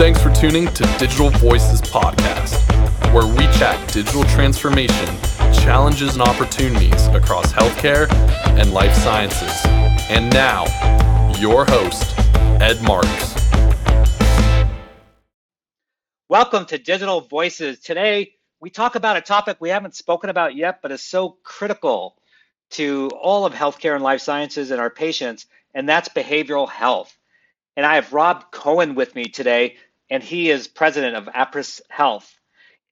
Thanks 0.00 0.22
for 0.22 0.30
tuning 0.30 0.66
to 0.68 0.82
Digital 0.98 1.28
Voices 1.28 1.82
Podcast, 1.82 2.56
where 3.12 3.26
we 3.26 3.44
chat 3.58 3.92
digital 3.92 4.24
transformation, 4.24 5.06
challenges, 5.52 6.14
and 6.14 6.22
opportunities 6.22 7.06
across 7.08 7.52
healthcare 7.52 8.10
and 8.58 8.72
life 8.72 8.94
sciences. 8.94 9.52
And 10.08 10.32
now, 10.32 10.64
your 11.38 11.66
host, 11.66 12.18
Ed 12.62 12.82
Marx. 12.82 13.06
Welcome 16.30 16.64
to 16.64 16.78
Digital 16.78 17.20
Voices. 17.20 17.78
Today, 17.80 18.32
we 18.58 18.70
talk 18.70 18.94
about 18.94 19.18
a 19.18 19.20
topic 19.20 19.58
we 19.60 19.68
haven't 19.68 19.94
spoken 19.94 20.30
about 20.30 20.56
yet, 20.56 20.80
but 20.80 20.92
is 20.92 21.02
so 21.02 21.36
critical 21.42 22.16
to 22.70 23.10
all 23.20 23.44
of 23.44 23.52
healthcare 23.52 23.96
and 23.96 24.02
life 24.02 24.22
sciences 24.22 24.70
and 24.70 24.80
our 24.80 24.88
patients, 24.88 25.44
and 25.74 25.86
that's 25.86 26.08
behavioral 26.08 26.70
health. 26.70 27.14
And 27.76 27.84
I 27.84 27.96
have 27.96 28.14
Rob 28.14 28.50
Cohen 28.50 28.94
with 28.94 29.14
me 29.14 29.24
today, 29.24 29.76
and 30.10 30.22
he 30.22 30.50
is 30.50 30.68
president 30.68 31.16
of 31.16 31.26
Appriss 31.26 31.80
Health. 31.88 32.36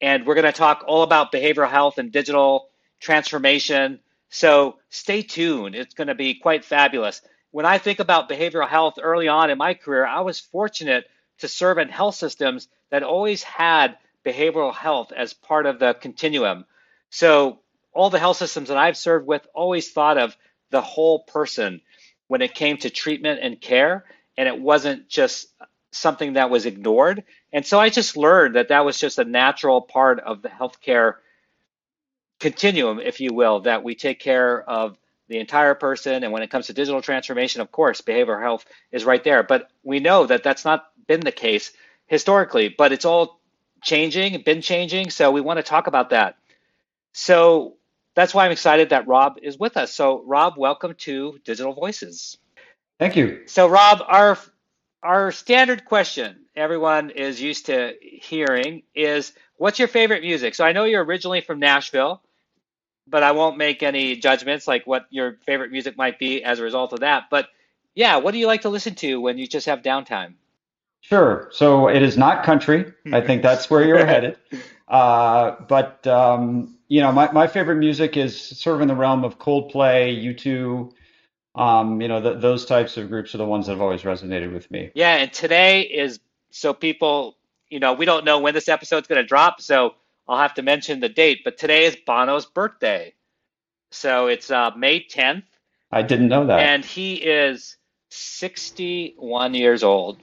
And 0.00 0.24
we're 0.24 0.36
going 0.36 0.44
to 0.44 0.52
talk 0.52 0.84
all 0.86 1.02
about 1.02 1.32
behavioral 1.32 1.68
health 1.68 1.98
and 1.98 2.12
digital 2.12 2.68
transformation. 3.00 3.98
So 4.30 4.76
stay 4.90 5.22
tuned. 5.22 5.74
It's 5.74 5.94
going 5.94 6.08
to 6.08 6.14
be 6.14 6.34
quite 6.34 6.64
fabulous. 6.64 7.20
When 7.50 7.66
I 7.66 7.78
think 7.78 7.98
about 7.98 8.28
behavioral 8.28 8.68
health 8.68 8.94
early 9.02 9.26
on 9.26 9.50
in 9.50 9.58
my 9.58 9.74
career, 9.74 10.06
I 10.06 10.20
was 10.20 10.38
fortunate 10.38 11.06
to 11.38 11.48
serve 11.48 11.78
in 11.78 11.88
health 11.88 12.14
systems 12.14 12.68
that 12.90 13.02
always 13.02 13.42
had 13.42 13.98
behavioral 14.24 14.74
health 14.74 15.12
as 15.12 15.32
part 15.32 15.66
of 15.66 15.78
the 15.78 15.94
continuum. 15.94 16.64
So 17.10 17.60
all 17.92 18.10
the 18.10 18.18
health 18.18 18.36
systems 18.36 18.68
that 18.68 18.76
I've 18.76 18.96
served 18.96 19.26
with 19.26 19.46
always 19.54 19.90
thought 19.90 20.18
of 20.18 20.36
the 20.70 20.82
whole 20.82 21.20
person 21.20 21.80
when 22.28 22.42
it 22.42 22.54
came 22.54 22.76
to 22.78 22.90
treatment 22.90 23.40
and 23.42 23.60
care, 23.60 24.04
and 24.36 24.46
it 24.46 24.60
wasn't 24.60 25.08
just 25.08 25.48
something 25.98 26.34
that 26.34 26.50
was 26.50 26.66
ignored. 26.66 27.24
And 27.52 27.66
so 27.66 27.78
I 27.80 27.88
just 27.90 28.16
learned 28.16 28.56
that 28.56 28.68
that 28.68 28.84
was 28.84 28.98
just 28.98 29.18
a 29.18 29.24
natural 29.24 29.80
part 29.80 30.20
of 30.20 30.42
the 30.42 30.48
healthcare 30.48 31.14
continuum, 32.40 33.00
if 33.00 33.20
you 33.20 33.34
will, 33.34 33.60
that 33.60 33.82
we 33.84 33.94
take 33.94 34.20
care 34.20 34.62
of 34.68 34.96
the 35.28 35.38
entire 35.38 35.74
person. 35.74 36.24
And 36.24 36.32
when 36.32 36.42
it 36.42 36.50
comes 36.50 36.66
to 36.66 36.72
digital 36.72 37.02
transformation, 37.02 37.60
of 37.60 37.70
course, 37.70 38.00
behavioral 38.00 38.40
health 38.40 38.64
is 38.92 39.04
right 39.04 39.22
there. 39.22 39.42
But 39.42 39.70
we 39.82 40.00
know 40.00 40.26
that 40.26 40.42
that's 40.42 40.64
not 40.64 40.86
been 41.06 41.20
the 41.20 41.32
case 41.32 41.72
historically, 42.06 42.68
but 42.68 42.92
it's 42.92 43.04
all 43.04 43.40
changing, 43.82 44.42
been 44.42 44.62
changing. 44.62 45.10
So 45.10 45.30
we 45.30 45.40
want 45.40 45.58
to 45.58 45.62
talk 45.62 45.86
about 45.86 46.10
that. 46.10 46.36
So 47.12 47.76
that's 48.14 48.34
why 48.34 48.44
I'm 48.44 48.52
excited 48.52 48.90
that 48.90 49.06
Rob 49.06 49.38
is 49.42 49.58
with 49.58 49.76
us. 49.76 49.94
So, 49.94 50.22
Rob, 50.24 50.54
welcome 50.56 50.94
to 50.98 51.38
Digital 51.44 51.72
Voices. 51.72 52.36
Thank 52.98 53.14
you. 53.14 53.42
So, 53.46 53.68
Rob, 53.68 54.02
our 54.06 54.36
our 55.02 55.30
standard 55.32 55.84
question 55.84 56.36
everyone 56.56 57.10
is 57.10 57.40
used 57.40 57.66
to 57.66 57.94
hearing 58.00 58.82
is 58.94 59.32
what's 59.56 59.78
your 59.78 59.88
favorite 59.88 60.22
music? 60.22 60.54
So 60.54 60.64
I 60.64 60.72
know 60.72 60.84
you're 60.84 61.04
originally 61.04 61.40
from 61.40 61.60
Nashville, 61.60 62.20
but 63.06 63.22
I 63.22 63.32
won't 63.32 63.56
make 63.56 63.82
any 63.82 64.16
judgments 64.16 64.66
like 64.66 64.86
what 64.86 65.06
your 65.10 65.38
favorite 65.46 65.70
music 65.70 65.96
might 65.96 66.18
be 66.18 66.42
as 66.42 66.58
a 66.58 66.62
result 66.62 66.92
of 66.92 67.00
that. 67.00 67.24
But 67.30 67.48
yeah, 67.94 68.16
what 68.16 68.32
do 68.32 68.38
you 68.38 68.46
like 68.46 68.62
to 68.62 68.68
listen 68.68 68.94
to 68.96 69.20
when 69.20 69.38
you 69.38 69.46
just 69.46 69.66
have 69.66 69.82
downtime? 69.82 70.34
Sure. 71.00 71.48
So 71.52 71.88
it 71.88 72.02
is 72.02 72.18
not 72.18 72.44
country. 72.44 72.92
I 73.12 73.20
think 73.20 73.42
that's 73.42 73.70
where 73.70 73.84
you're 73.84 74.04
headed. 74.06 74.36
Uh, 74.88 75.52
but 75.68 76.06
um, 76.06 76.76
you 76.88 77.00
know, 77.00 77.12
my, 77.12 77.30
my 77.32 77.46
favorite 77.46 77.76
music 77.76 78.16
is 78.16 78.38
sort 78.38 78.76
of 78.76 78.82
in 78.82 78.88
the 78.88 78.94
realm 78.94 79.24
of 79.24 79.38
Coldplay, 79.38 80.22
U2, 80.22 80.92
um, 81.58 82.00
you 82.00 82.06
know, 82.06 82.20
the, 82.20 82.34
those 82.34 82.64
types 82.64 82.96
of 82.96 83.08
groups 83.08 83.34
are 83.34 83.38
the 83.38 83.44
ones 83.44 83.66
that 83.66 83.72
have 83.72 83.80
always 83.80 84.02
resonated 84.02 84.52
with 84.52 84.70
me. 84.70 84.92
Yeah, 84.94 85.16
and 85.16 85.32
today 85.32 85.82
is 85.82 86.20
so 86.50 86.72
people, 86.72 87.36
you 87.68 87.80
know, 87.80 87.94
we 87.94 88.04
don't 88.04 88.24
know 88.24 88.38
when 88.38 88.54
this 88.54 88.68
episode's 88.68 89.08
going 89.08 89.20
to 89.20 89.26
drop, 89.26 89.60
so 89.60 89.96
I'll 90.28 90.38
have 90.38 90.54
to 90.54 90.62
mention 90.62 91.00
the 91.00 91.08
date. 91.08 91.40
But 91.44 91.58
today 91.58 91.86
is 91.86 91.96
Bono's 92.06 92.46
birthday, 92.46 93.12
so 93.90 94.28
it's 94.28 94.50
uh, 94.52 94.70
May 94.76 95.04
10th. 95.04 95.42
I 95.90 96.02
didn't 96.02 96.28
know 96.28 96.46
that. 96.46 96.60
And 96.60 96.84
he 96.84 97.14
is 97.14 97.76
61 98.10 99.54
years 99.54 99.82
old. 99.82 100.18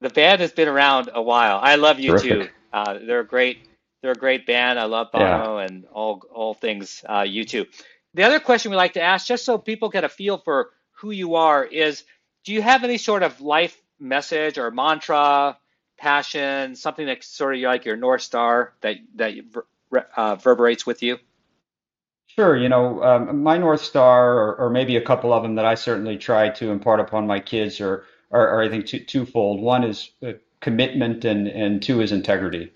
The 0.00 0.10
band 0.10 0.42
has 0.42 0.52
been 0.52 0.68
around 0.68 1.10
a 1.12 1.22
while. 1.22 1.58
I 1.60 1.74
love 1.74 1.96
U2. 1.96 2.48
Uh, 2.72 2.98
they're 3.04 3.20
a 3.20 3.26
great, 3.26 3.66
they're 4.00 4.12
a 4.12 4.14
great 4.14 4.46
band. 4.46 4.78
I 4.78 4.84
love 4.84 5.10
Bono 5.10 5.58
yeah. 5.58 5.64
and 5.64 5.86
all 5.86 6.22
all 6.32 6.54
things 6.54 7.02
uh, 7.08 7.22
U2. 7.22 7.66
The 8.16 8.22
other 8.22 8.40
question 8.40 8.70
we 8.70 8.78
like 8.78 8.94
to 8.94 9.02
ask, 9.02 9.26
just 9.26 9.44
so 9.44 9.58
people 9.58 9.90
get 9.90 10.02
a 10.02 10.08
feel 10.08 10.38
for 10.38 10.70
who 10.92 11.10
you 11.10 11.34
are, 11.34 11.62
is 11.62 12.02
do 12.44 12.54
you 12.54 12.62
have 12.62 12.82
any 12.82 12.96
sort 12.96 13.22
of 13.22 13.42
life 13.42 13.78
message 14.00 14.56
or 14.56 14.70
mantra, 14.70 15.58
passion, 15.98 16.76
something 16.76 17.04
that's 17.04 17.26
sort 17.26 17.56
of 17.56 17.60
like 17.60 17.84
your 17.84 17.96
North 17.96 18.22
Star 18.22 18.72
that, 18.80 18.96
that 19.16 19.34
uh, 20.16 20.38
with 20.86 21.02
you? 21.02 21.18
Sure. 22.24 22.56
You 22.56 22.70
know, 22.70 23.02
um, 23.02 23.42
my 23.42 23.58
North 23.58 23.82
Star, 23.82 24.38
or, 24.38 24.54
or, 24.60 24.70
maybe 24.70 24.96
a 24.96 25.04
couple 25.04 25.34
of 25.34 25.42
them 25.42 25.56
that 25.56 25.66
I 25.66 25.74
certainly 25.74 26.16
try 26.16 26.48
to 26.48 26.70
impart 26.70 27.00
upon 27.00 27.26
my 27.26 27.38
kids, 27.38 27.82
are, 27.82 28.04
are, 28.30 28.48
are 28.48 28.62
I 28.62 28.70
think, 28.70 28.86
two, 28.86 29.00
twofold. 29.00 29.60
One 29.60 29.84
is 29.84 30.10
uh, 30.26 30.32
commitment, 30.60 31.26
and, 31.26 31.48
and 31.48 31.82
two 31.82 32.00
is 32.00 32.12
integrity. 32.12 32.72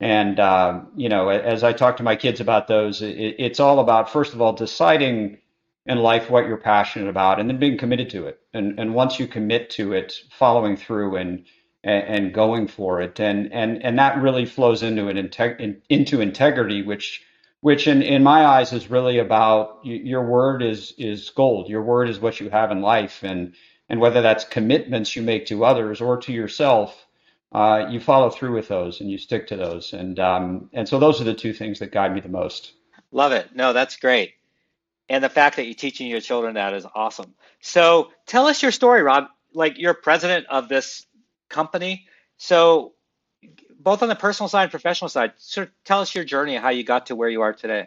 And, 0.00 0.40
uh, 0.40 0.82
you 0.96 1.08
know, 1.08 1.28
as 1.28 1.62
I 1.62 1.72
talk 1.72 1.96
to 1.98 2.02
my 2.02 2.16
kids 2.16 2.40
about 2.40 2.66
those, 2.66 3.00
it, 3.00 3.36
it's 3.38 3.60
all 3.60 3.78
about, 3.78 4.10
first 4.10 4.34
of 4.34 4.42
all, 4.42 4.52
deciding 4.52 5.38
in 5.86 5.98
life 5.98 6.30
what 6.30 6.46
you're 6.46 6.56
passionate 6.56 7.08
about 7.08 7.38
and 7.38 7.48
then 7.48 7.58
being 7.58 7.78
committed 7.78 8.10
to 8.10 8.26
it. 8.26 8.40
And, 8.52 8.78
and 8.78 8.94
once 8.94 9.18
you 9.18 9.26
commit 9.26 9.70
to 9.70 9.92
it, 9.92 10.14
following 10.30 10.76
through 10.76 11.16
and, 11.16 11.44
and, 11.84 12.32
going 12.32 12.66
for 12.66 13.02
it. 13.02 13.20
And, 13.20 13.52
and, 13.52 13.82
and 13.84 13.98
that 13.98 14.20
really 14.20 14.46
flows 14.46 14.82
into 14.82 15.08
an 15.08 15.16
integ- 15.16 15.60
in, 15.60 15.82
into 15.90 16.22
integrity, 16.22 16.82
which, 16.82 17.22
which 17.60 17.86
in, 17.86 18.02
in 18.02 18.22
my 18.22 18.46
eyes 18.46 18.72
is 18.72 18.90
really 18.90 19.18
about 19.18 19.80
your 19.84 20.24
word 20.26 20.62
is, 20.62 20.94
is 20.96 21.28
gold. 21.30 21.68
Your 21.68 21.82
word 21.82 22.08
is 22.08 22.20
what 22.20 22.40
you 22.40 22.48
have 22.48 22.70
in 22.72 22.80
life. 22.80 23.22
And, 23.22 23.54
and 23.88 24.00
whether 24.00 24.22
that's 24.22 24.44
commitments 24.44 25.14
you 25.14 25.22
make 25.22 25.46
to 25.46 25.64
others 25.64 26.00
or 26.00 26.16
to 26.18 26.32
yourself, 26.32 27.03
uh, 27.52 27.86
you 27.90 28.00
follow 28.00 28.30
through 28.30 28.54
with 28.54 28.68
those 28.68 29.00
and 29.00 29.10
you 29.10 29.18
stick 29.18 29.46
to 29.48 29.56
those. 29.56 29.92
And 29.92 30.18
um, 30.18 30.70
and 30.72 30.88
so 30.88 30.98
those 30.98 31.20
are 31.20 31.24
the 31.24 31.34
two 31.34 31.52
things 31.52 31.78
that 31.78 31.92
guide 31.92 32.14
me 32.14 32.20
the 32.20 32.28
most. 32.28 32.72
Love 33.12 33.32
it. 33.32 33.54
No, 33.54 33.72
that's 33.72 33.96
great. 33.96 34.34
And 35.08 35.22
the 35.22 35.28
fact 35.28 35.56
that 35.56 35.66
you're 35.66 35.74
teaching 35.74 36.08
your 36.08 36.20
children 36.20 36.54
that 36.54 36.74
is 36.74 36.86
awesome. 36.94 37.34
So 37.60 38.10
tell 38.26 38.46
us 38.46 38.62
your 38.62 38.72
story, 38.72 39.02
Rob. 39.02 39.26
Like 39.52 39.78
you're 39.78 39.94
president 39.94 40.46
of 40.48 40.68
this 40.68 41.06
company. 41.48 42.06
So 42.38 42.94
both 43.78 44.02
on 44.02 44.08
the 44.08 44.16
personal 44.16 44.48
side 44.48 44.62
and 44.62 44.70
professional 44.70 45.08
side, 45.08 45.34
sort 45.36 45.68
of 45.68 45.74
tell 45.84 46.00
us 46.00 46.14
your 46.14 46.24
journey, 46.24 46.56
how 46.56 46.70
you 46.70 46.82
got 46.82 47.06
to 47.06 47.16
where 47.16 47.28
you 47.28 47.42
are 47.42 47.52
today. 47.52 47.86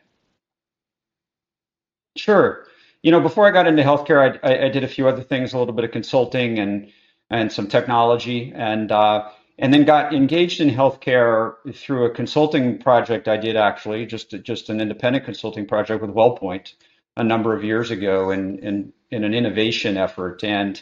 Sure. 2.16 2.68
You 3.02 3.12
know, 3.12 3.20
before 3.20 3.48
I 3.48 3.52
got 3.52 3.68
into 3.68 3.84
healthcare, 3.84 4.40
I, 4.44 4.48
I, 4.48 4.66
I 4.66 4.70
did 4.70 4.84
a 4.84 4.88
few 4.88 5.08
other 5.08 5.24
things, 5.24 5.54
a 5.54 5.58
little 5.58 5.74
bit 5.74 5.86
of 5.86 5.92
consulting 5.92 6.60
and 6.60 6.92
and 7.30 7.52
some 7.52 7.68
technology. 7.68 8.54
And 8.56 8.92
uh, 8.92 9.30
and 9.60 9.74
then 9.74 9.86
got 9.86 10.14
engaged 10.14 10.62
in 10.62 10.70
healthcare 10.70 11.56
through 11.74 12.06
a 12.06 12.14
consulting 12.14 12.78
project 12.80 13.28
I 13.28 13.38
did 13.38 13.56
actually, 13.56 14.06
just 14.06 14.32
just 14.44 14.70
an 14.70 14.80
independent 14.80 15.26
consulting 15.26 15.66
project 15.66 16.02
with 16.02 16.12
WellPoint 16.12 16.74
a 17.16 17.24
number 17.24 17.56
of 17.56 17.64
years 17.64 17.90
ago 17.90 18.30
in, 18.32 18.60
in, 18.60 18.94
in 19.10 19.24
an 19.24 19.34
innovation 19.34 19.98
effort. 19.98 20.44
And 20.44 20.80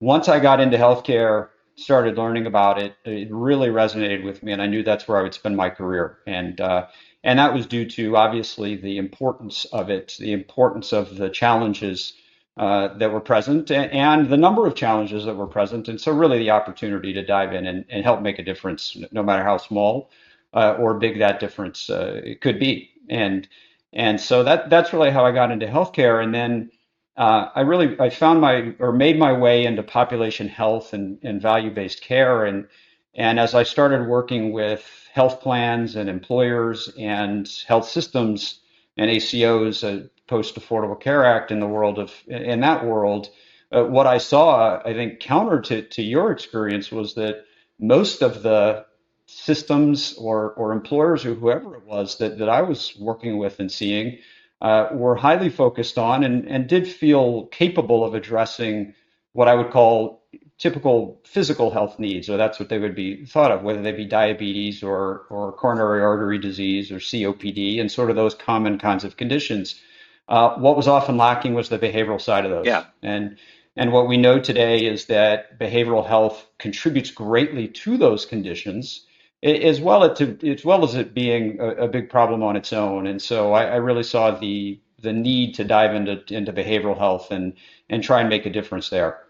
once 0.00 0.28
I 0.28 0.38
got 0.38 0.60
into 0.60 0.76
healthcare, 0.76 1.48
started 1.76 2.18
learning 2.18 2.46
about 2.46 2.80
it, 2.82 2.94
it 3.04 3.28
really 3.30 3.68
resonated 3.68 4.24
with 4.24 4.42
me, 4.42 4.52
and 4.52 4.60
I 4.60 4.66
knew 4.66 4.82
that's 4.82 5.08
where 5.08 5.18
I 5.18 5.22
would 5.22 5.34
spend 5.34 5.56
my 5.56 5.70
career. 5.70 6.18
And 6.26 6.60
uh, 6.60 6.86
and 7.24 7.38
that 7.38 7.54
was 7.54 7.66
due 7.66 7.88
to 7.90 8.16
obviously 8.16 8.76
the 8.76 8.98
importance 8.98 9.64
of 9.66 9.90
it, 9.90 10.16
the 10.18 10.32
importance 10.32 10.92
of 10.92 11.16
the 11.16 11.30
challenges 11.30 12.14
uh, 12.58 12.88
that 12.98 13.12
were 13.12 13.20
present 13.20 13.70
and 13.70 14.28
the 14.28 14.36
number 14.36 14.66
of 14.66 14.74
challenges 14.74 15.24
that 15.24 15.36
were 15.36 15.46
present. 15.46 15.86
And 15.86 16.00
so, 16.00 16.10
really, 16.12 16.38
the 16.38 16.50
opportunity 16.50 17.12
to 17.12 17.24
dive 17.24 17.52
in 17.52 17.66
and, 17.66 17.84
and 17.88 18.02
help 18.02 18.20
make 18.20 18.40
a 18.40 18.42
difference, 18.42 18.96
no 19.12 19.22
matter 19.22 19.44
how 19.44 19.58
small 19.58 20.10
uh, 20.54 20.72
or 20.72 20.94
big 20.94 21.20
that 21.20 21.38
difference 21.40 21.88
uh, 21.88 22.20
could 22.40 22.58
be. 22.58 22.90
And 23.08 23.48
and 23.92 24.20
so 24.20 24.42
that 24.42 24.70
that's 24.70 24.92
really 24.92 25.10
how 25.10 25.24
I 25.24 25.32
got 25.32 25.52
into 25.52 25.66
healthcare. 25.66 26.22
And 26.22 26.34
then 26.34 26.70
uh, 27.16 27.48
I 27.54 27.60
really 27.60 27.98
I 28.00 28.10
found 28.10 28.40
my 28.40 28.74
or 28.80 28.92
made 28.92 29.18
my 29.18 29.32
way 29.32 29.64
into 29.64 29.82
population 29.82 30.48
health 30.48 30.92
and, 30.92 31.18
and 31.22 31.40
value 31.40 31.70
based 31.70 32.02
care. 32.02 32.44
And 32.44 32.66
and 33.14 33.38
as 33.38 33.54
I 33.54 33.62
started 33.62 34.08
working 34.08 34.52
with 34.52 34.84
health 35.12 35.40
plans 35.40 35.96
and 35.96 36.08
employers 36.08 36.90
and 36.98 37.48
health 37.66 37.88
systems 37.88 38.60
and 38.96 39.10
ACOs, 39.10 39.84
uh, 39.84 40.08
Post 40.28 40.54
Affordable 40.54 41.00
Care 41.00 41.24
Act 41.24 41.50
in 41.50 41.58
the 41.58 41.66
world 41.66 41.98
of 41.98 42.12
in 42.28 42.60
that 42.60 42.84
world, 42.86 43.30
uh, 43.72 43.82
what 43.82 44.06
I 44.06 44.18
saw, 44.18 44.80
I 44.84 44.94
think, 44.94 45.20
counter 45.20 45.60
to, 45.62 45.82
to 45.82 46.02
your 46.02 46.30
experience 46.30 46.92
was 46.92 47.14
that 47.14 47.44
most 47.80 48.22
of 48.22 48.42
the 48.42 48.86
systems 49.26 50.14
or, 50.14 50.52
or 50.52 50.72
employers 50.72 51.26
or 51.26 51.34
whoever 51.34 51.76
it 51.76 51.84
was 51.84 52.18
that, 52.18 52.38
that 52.38 52.48
I 52.48 52.62
was 52.62 52.96
working 52.98 53.36
with 53.36 53.60
and 53.60 53.70
seeing 53.70 54.18
uh, 54.62 54.88
were 54.92 55.16
highly 55.16 55.50
focused 55.50 55.98
on 55.98 56.24
and, 56.24 56.46
and 56.48 56.66
did 56.66 56.88
feel 56.88 57.46
capable 57.46 58.04
of 58.04 58.14
addressing 58.14 58.94
what 59.32 59.48
I 59.48 59.54
would 59.54 59.70
call 59.70 60.24
typical 60.56 61.20
physical 61.24 61.70
health 61.70 61.98
needs, 61.98 62.28
or 62.28 62.36
that's 62.36 62.58
what 62.58 62.68
they 62.68 62.78
would 62.78 62.96
be 62.96 63.24
thought 63.26 63.52
of, 63.52 63.62
whether 63.62 63.82
they 63.82 63.92
be 63.92 64.06
diabetes 64.06 64.82
or, 64.82 65.26
or 65.30 65.52
coronary 65.52 66.02
artery 66.02 66.38
disease 66.38 66.90
or 66.90 66.96
COPD 66.96 67.80
and 67.80 67.92
sort 67.92 68.10
of 68.10 68.16
those 68.16 68.34
common 68.34 68.78
kinds 68.78 69.04
of 69.04 69.16
conditions. 69.16 69.80
Uh, 70.28 70.56
what 70.56 70.76
was 70.76 70.86
often 70.86 71.16
lacking 71.16 71.54
was 71.54 71.68
the 71.68 71.78
behavioral 71.78 72.20
side 72.20 72.44
of 72.44 72.50
those. 72.50 72.66
Yeah. 72.66 72.84
And 73.02 73.38
and 73.76 73.92
what 73.92 74.08
we 74.08 74.16
know 74.16 74.40
today 74.40 74.86
is 74.86 75.06
that 75.06 75.58
behavioral 75.58 76.06
health 76.06 76.44
contributes 76.58 77.12
greatly 77.12 77.68
to 77.68 77.96
those 77.96 78.26
conditions, 78.26 79.06
as 79.40 79.80
well 79.80 80.02
as, 80.02 80.18
to, 80.18 80.36
as, 80.50 80.64
well 80.64 80.82
as 80.82 80.96
it 80.96 81.14
being 81.14 81.60
a, 81.60 81.84
a, 81.84 81.88
big 81.88 82.10
problem 82.10 82.42
on 82.42 82.56
its 82.56 82.72
own. 82.72 83.06
And 83.06 83.22
so 83.22 83.52
I, 83.52 83.66
I 83.66 83.76
really 83.76 84.02
saw 84.02 84.32
the 84.32 84.80
the 85.00 85.12
need 85.12 85.54
to 85.54 85.64
dive 85.64 85.94
into 85.94 86.22
into 86.34 86.52
behavioral 86.52 86.98
health 86.98 87.30
and 87.30 87.54
and 87.88 88.02
try 88.02 88.20
and 88.20 88.28
make 88.28 88.46
a 88.46 88.50
difference 88.50 88.90
there. 88.90 89.24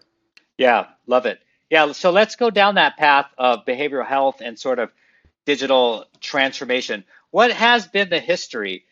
Yeah, 0.57 0.87
love 1.05 1.25
it. 1.25 1.39
Yeah, 1.69 1.91
so 1.91 2.09
let's 2.11 2.35
go 2.35 2.49
down 2.49 2.75
that 2.75 2.97
path 2.97 3.27
of 3.37 3.65
behavioral 3.65 4.05
health 4.05 4.41
and 4.41 4.57
sort 4.57 4.79
of 4.79 4.91
digital 5.45 6.05
transformation. 6.19 7.05
What 7.29 7.51
has 7.51 7.87
been 7.87 8.09
the 8.09 8.19
history 8.19 8.85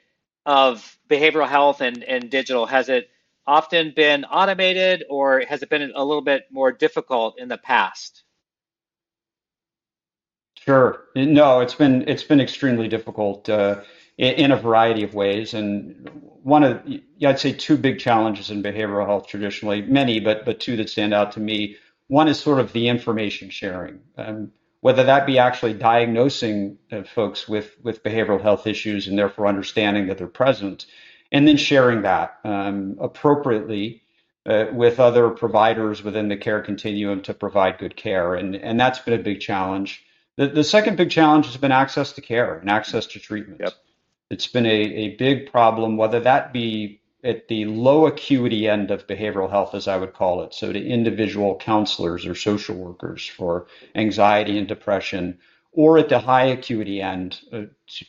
of 0.46 0.97
behavioral 1.08 1.48
health 1.48 1.82
and, 1.82 2.04
and 2.04 2.30
digital? 2.30 2.66
Has 2.66 2.90
it 2.90 3.10
often 3.46 3.94
been 3.96 4.26
automated 4.26 5.06
or 5.10 5.44
has 5.48 5.64
it 5.64 5.70
been 5.70 5.92
a 5.96 6.04
little 6.04 6.22
bit 6.22 6.46
more 6.52 6.72
difficult 6.72 7.40
in 7.40 7.48
the 7.48 7.58
past? 7.58 8.24
Sure. 10.68 11.06
No, 11.16 11.62
it's 11.62 11.76
been 11.76 12.08
it's 12.10 12.26
been 12.26 12.42
extremely 12.42 12.90
difficult 12.90 13.48
uh, 13.48 13.82
in, 14.18 14.52
a 14.52 14.58
variety 14.58 15.04
of 15.04 15.14
ways, 15.14 15.54
and 15.54 16.10
one 16.44 16.64
of 16.64 16.82
I'd 17.26 17.40
say 17.40 17.54
two 17.54 17.78
big 17.78 18.00
challenges 18.00 18.52
in 18.52 18.62
behavioral 18.62 19.06
health 19.06 19.28
traditionally, 19.28 19.82
many, 19.84 20.20
but 20.20 20.44
but 20.44 20.60
two 20.60 20.76
that 20.76 20.90
stand 20.90 21.14
out 21.14 21.32
to 21.34 21.40
me. 21.40 21.78
One 22.08 22.28
is 22.28 22.38
sort 22.38 22.60
of 22.60 22.74
the 22.74 22.90
information 22.90 23.50
sharing. 23.50 24.00
Um, 24.18 24.52
whether 24.88 25.04
that 25.04 25.26
be 25.26 25.38
actually 25.38 25.74
diagnosing 25.74 26.78
uh, 26.94 27.04
folks 27.04 27.46
with, 27.46 27.76
with 27.84 28.04
behavioral 28.04 28.42
health 28.42 28.66
issues 28.66 29.06
and 29.10 29.20
therefore 29.20 29.46
understanding 29.46 30.08
that 30.08 30.18
they're 30.18 30.28
present, 30.28 30.86
and 31.30 31.46
then 31.46 31.58
sharing 31.58 32.04
that 32.04 32.38
um, 32.46 32.96
appropriately 33.02 34.02
uh, 34.46 34.68
with 34.72 34.98
other 35.02 35.30
providers 35.30 36.02
within 36.06 36.30
the 36.30 36.38
care 36.38 36.62
continuum 36.62 37.22
to 37.22 37.34
provide 37.34 37.78
good 37.80 37.98
care. 37.98 38.34
And, 38.34 38.56
and 38.56 38.80
that's 38.80 39.00
been 39.00 39.20
a 39.20 39.22
big 39.22 39.42
challenge. 39.42 40.06
The, 40.38 40.48
the 40.48 40.64
second 40.64 40.96
big 40.96 41.12
challenge 41.12 41.48
has 41.48 41.58
been 41.58 41.74
access 41.74 42.14
to 42.14 42.22
care 42.22 42.58
and 42.58 42.70
access 42.70 43.08
to 43.08 43.20
treatment. 43.20 43.60
Yep. 43.60 43.74
It's 44.30 44.48
been 44.48 44.66
a, 44.66 44.70
a 44.70 45.16
big 45.18 45.52
problem, 45.52 45.98
whether 45.98 46.22
that 46.22 46.54
be 46.54 47.02
at 47.28 47.50
the 47.50 47.66
low 47.66 48.08
acuity 48.08 48.70
end 48.70 48.90
of 48.90 49.06
behavioral 49.06 49.50
health, 49.50 49.76
as 49.76 49.88
I 49.88 49.98
would 49.98 50.14
call 50.14 50.44
it, 50.44 50.54
so 50.54 50.72
to 50.72 50.88
individual 50.88 51.58
counselors 51.58 52.26
or 52.26 52.36
social 52.36 52.76
workers 52.76 53.28
for 53.28 53.68
anxiety 53.96 54.58
and 54.58 54.68
depression, 54.68 55.38
or 55.74 55.98
at 55.98 56.08
the 56.08 56.20
high 56.20 56.46
acuity 56.46 57.02
end 57.02 57.42
uh, 57.52 57.64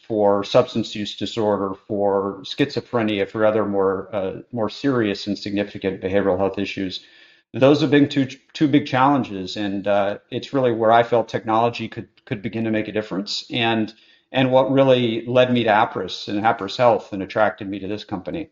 for 0.06 0.44
substance 0.44 0.94
use 0.94 1.16
disorder, 1.16 1.74
for 1.88 2.38
schizophrenia, 2.44 3.28
for 3.28 3.44
other 3.44 3.66
more 3.66 4.08
uh, 4.14 4.40
more 4.52 4.70
serious 4.70 5.26
and 5.26 5.36
significant 5.36 6.00
behavioral 6.00 6.38
health 6.38 6.58
issues. 6.58 7.04
Those 7.52 7.80
have 7.80 7.90
been 7.90 8.08
two 8.08 8.28
two 8.52 8.68
big 8.68 8.86
challenges, 8.86 9.56
and 9.56 9.88
uh, 9.88 10.18
it's 10.30 10.52
really 10.52 10.72
where 10.72 10.92
I 10.92 11.02
felt 11.02 11.28
technology 11.28 11.88
could 11.88 12.08
could 12.24 12.40
begin 12.40 12.64
to 12.64 12.70
make 12.70 12.86
a 12.88 12.92
difference, 12.92 13.44
and 13.50 13.92
and 14.30 14.52
what 14.52 14.70
really 14.70 15.26
led 15.26 15.52
me 15.52 15.64
to 15.64 15.70
Appriss 15.70 16.28
and 16.28 16.44
Appriss 16.44 16.76
Health 16.76 17.12
and 17.12 17.22
attracted 17.22 17.68
me 17.68 17.80
to 17.80 17.88
this 17.88 18.04
company. 18.04 18.50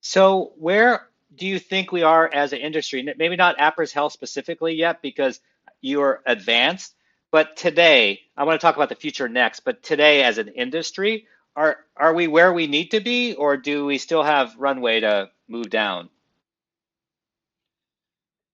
So 0.00 0.52
where 0.56 1.08
do 1.34 1.46
you 1.46 1.58
think 1.58 1.92
we 1.92 2.02
are 2.02 2.28
as 2.32 2.52
an 2.52 2.60
industry? 2.60 3.02
Maybe 3.16 3.36
not 3.36 3.58
Appriss 3.58 3.92
Health 3.92 4.12
specifically 4.12 4.74
yet 4.74 5.02
because 5.02 5.40
you're 5.80 6.22
advanced, 6.26 6.94
but 7.30 7.56
today, 7.56 8.20
I 8.36 8.44
want 8.44 8.58
to 8.60 8.64
talk 8.64 8.76
about 8.76 8.88
the 8.88 8.94
future 8.94 9.28
next, 9.28 9.60
but 9.60 9.82
today 9.82 10.24
as 10.24 10.38
an 10.38 10.48
industry, 10.48 11.26
are 11.54 11.78
are 11.96 12.14
we 12.14 12.26
where 12.26 12.52
we 12.52 12.66
need 12.66 12.92
to 12.92 13.00
be 13.00 13.34
or 13.34 13.56
do 13.56 13.84
we 13.84 13.98
still 13.98 14.22
have 14.22 14.54
runway 14.56 15.00
to 15.00 15.30
move 15.48 15.70
down? 15.70 16.08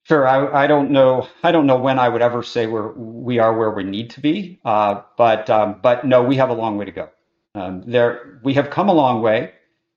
Sure, 0.05 0.27
I, 0.27 0.65
I 0.65 0.67
don't 0.67 0.91
know. 0.91 1.29
I 1.43 1.53
don't 1.53 1.67
know 1.67 1.79
when 1.79 1.99
I 1.99 2.09
would 2.09 2.21
ever 2.21 2.43
say 2.43 2.67
we're 2.67 2.93
we 2.93 3.39
are 3.39 3.57
where 3.57 3.71
we 3.71 3.85
need 3.85 4.11
to 4.11 4.21
be, 4.21 4.61
uh, 4.65 5.03
but 5.17 5.49
um, 5.49 5.81
but 5.83 6.05
no, 6.05 6.23
we 6.23 6.37
have 6.37 6.51
a 6.51 6.55
long 6.55 6.77
way 6.77 6.87
to 6.87 6.93
go. 6.93 7.09
Um, 7.55 7.85
there, 7.87 8.41
we 8.43 8.55
have 8.55 8.71
come 8.71 8.89
a 8.89 8.93
long 8.93 9.23
way 9.23 9.53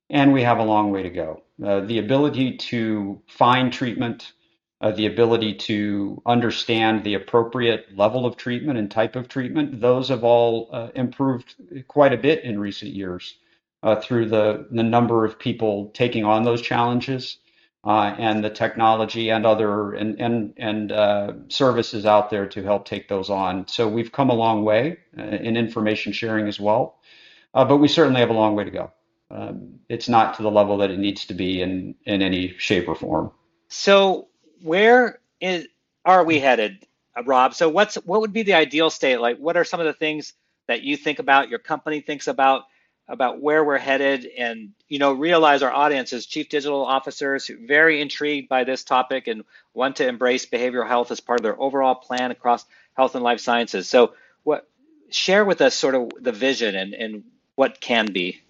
and 0.09 0.33
we 0.33 0.43
have 0.43 0.59
a 0.59 0.63
long 0.63 0.91
way 0.91 1.03
to 1.03 1.09
go. 1.09 1.41
Uh, 1.63 1.81
the 1.81 1.99
ability 1.99 2.55
to 2.57 3.21
find 3.27 3.73
treatment, 3.73 4.33
uh, 4.81 4.91
the 4.91 5.07
ability 5.07 5.53
to 5.55 6.21
understand 6.25 7.03
the 7.03 7.15
appropriate 7.15 7.95
level 7.95 8.25
of 8.25 8.37
treatment 8.37 8.77
and 8.77 8.91
type 8.91 9.15
of 9.15 9.27
treatment, 9.27 9.81
those 9.81 10.09
have 10.09 10.23
all 10.23 10.69
uh, 10.71 10.89
improved 10.95 11.55
quite 11.87 12.13
a 12.13 12.17
bit 12.17 12.43
in 12.43 12.59
recent 12.59 12.93
years 12.93 13.35
uh, 13.83 13.95
through 13.95 14.27
the, 14.27 14.67
the 14.71 14.83
number 14.83 15.25
of 15.25 15.39
people 15.39 15.91
taking 15.93 16.23
on 16.23 16.43
those 16.43 16.61
challenges. 16.61 17.37
Uh, 17.83 18.13
and 18.17 18.43
the 18.43 18.49
technology 18.49 19.29
and 19.29 19.45
other 19.45 19.93
and 19.93 20.19
and 20.19 20.53
and 20.57 20.91
uh, 20.91 21.31
services 21.47 22.05
out 22.05 22.29
there 22.29 22.45
to 22.45 22.61
help 22.61 22.85
take 22.85 23.07
those 23.07 23.29
on. 23.29 23.65
So 23.69 23.87
we've 23.87 24.11
come 24.11 24.29
a 24.29 24.33
long 24.33 24.65
way 24.65 24.97
in 25.15 25.55
information 25.55 26.11
sharing 26.11 26.47
as 26.49 26.59
well, 26.59 26.99
but 27.53 27.77
we 27.77 27.87
certainly 27.87 28.19
have 28.19 28.31
a 28.31 28.33
long 28.33 28.55
way 28.55 28.65
to 28.65 28.71
go 28.71 28.91
um, 29.29 29.79
it's 29.89 30.07
not 30.07 30.35
to 30.35 30.43
the 30.43 30.51
level 30.51 30.77
that 30.77 30.91
it 30.91 30.99
needs 30.99 31.25
to 31.25 31.33
be 31.33 31.61
in 31.61 31.95
in 32.05 32.21
any 32.21 32.55
shape 32.57 32.87
or 32.87 32.95
form. 32.95 33.31
So 33.67 34.27
where 34.61 35.19
is 35.41 35.67
are 36.05 36.23
we 36.23 36.39
headed, 36.39 36.85
Rob? 37.25 37.53
So 37.53 37.69
what's 37.69 37.95
what 37.95 38.21
would 38.21 38.33
be 38.33 38.43
the 38.43 38.53
ideal 38.53 38.89
state? 38.89 39.17
Like, 39.17 39.37
what 39.37 39.57
are 39.57 39.65
some 39.65 39.79
of 39.79 39.85
the 39.85 39.93
things 39.93 40.33
that 40.67 40.83
you 40.83 40.97
think 40.97 41.19
about, 41.19 41.49
your 41.49 41.59
company 41.59 42.01
thinks 42.01 42.27
about 42.27 42.63
about 43.09 43.41
where 43.41 43.63
we're 43.63 43.77
headed, 43.77 44.25
and 44.37 44.71
you 44.89 44.99
know, 44.99 45.13
realize 45.13 45.63
our 45.63 45.71
audience 45.71 46.11
is 46.13 46.25
chief 46.25 46.49
digital 46.49 46.85
officers 46.85 47.49
very 47.65 48.01
intrigued 48.01 48.49
by 48.49 48.63
this 48.63 48.83
topic 48.83 49.27
and 49.27 49.43
want 49.73 49.97
to 49.97 50.07
embrace 50.07 50.45
behavioral 50.45 50.87
health 50.87 51.11
as 51.11 51.19
part 51.19 51.39
of 51.39 51.43
their 51.43 51.59
overall 51.59 51.95
plan 51.95 52.31
across 52.31 52.65
health 52.95 53.15
and 53.15 53.23
life 53.23 53.39
sciences. 53.39 53.87
So, 53.87 54.13
what 54.43 54.69
share 55.09 55.45
with 55.45 55.61
us 55.61 55.73
sort 55.73 55.95
of 55.95 56.11
the 56.19 56.31
vision 56.31 56.75
and 56.75 56.93
and 56.93 57.23
what 57.55 57.81
can 57.81 58.11
be. 58.11 58.41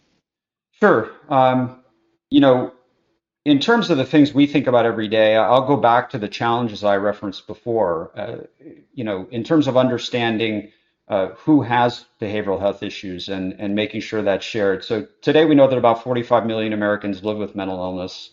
Sure. 0.79 1.11
Um, 1.29 1.83
you 2.29 2.39
know, 2.39 2.73
in 3.45 3.59
terms 3.59 3.89
of 3.89 3.97
the 3.97 4.05
things 4.05 4.33
we 4.33 4.45
think 4.45 4.67
about 4.67 4.85
every 4.85 5.07
day, 5.07 5.35
I'll 5.37 5.65
go 5.65 5.77
back 5.77 6.09
to 6.09 6.17
the 6.17 6.27
challenges 6.27 6.83
I 6.83 6.97
referenced 6.97 7.47
before. 7.47 8.11
Uh, 8.15 8.37
you 8.93 9.03
know, 9.03 9.27
in 9.31 9.43
terms 9.43 9.67
of 9.67 9.77
understanding 9.77 10.71
uh, 11.07 11.29
who 11.37 11.61
has 11.61 12.05
behavioral 12.19 12.59
health 12.59 12.83
issues 12.83 13.29
and, 13.29 13.53
and 13.53 13.73
making 13.73 14.01
sure 14.01 14.21
that's 14.21 14.45
shared. 14.45 14.83
So 14.83 15.07
today 15.21 15.45
we 15.45 15.55
know 15.55 15.67
that 15.67 15.77
about 15.77 16.03
45 16.03 16.45
million 16.45 16.73
Americans 16.73 17.23
live 17.23 17.37
with 17.37 17.55
mental 17.55 17.77
illness. 17.77 18.31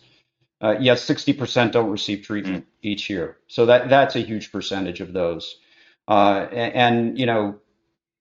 Uh, 0.61 0.75
yet 0.79 0.97
60% 0.97 1.71
don't 1.71 1.89
receive 1.89 2.23
treatment 2.23 2.65
mm. 2.65 2.67
each 2.81 3.09
year. 3.09 3.37
So 3.47 3.65
that 3.67 3.89
that's 3.89 4.15
a 4.15 4.21
huge 4.21 4.51
percentage 4.51 4.99
of 4.99 5.13
those. 5.13 5.57
Uh, 6.07 6.47
and, 6.51 6.73
and, 6.73 7.19
you 7.19 7.25
know, 7.25 7.55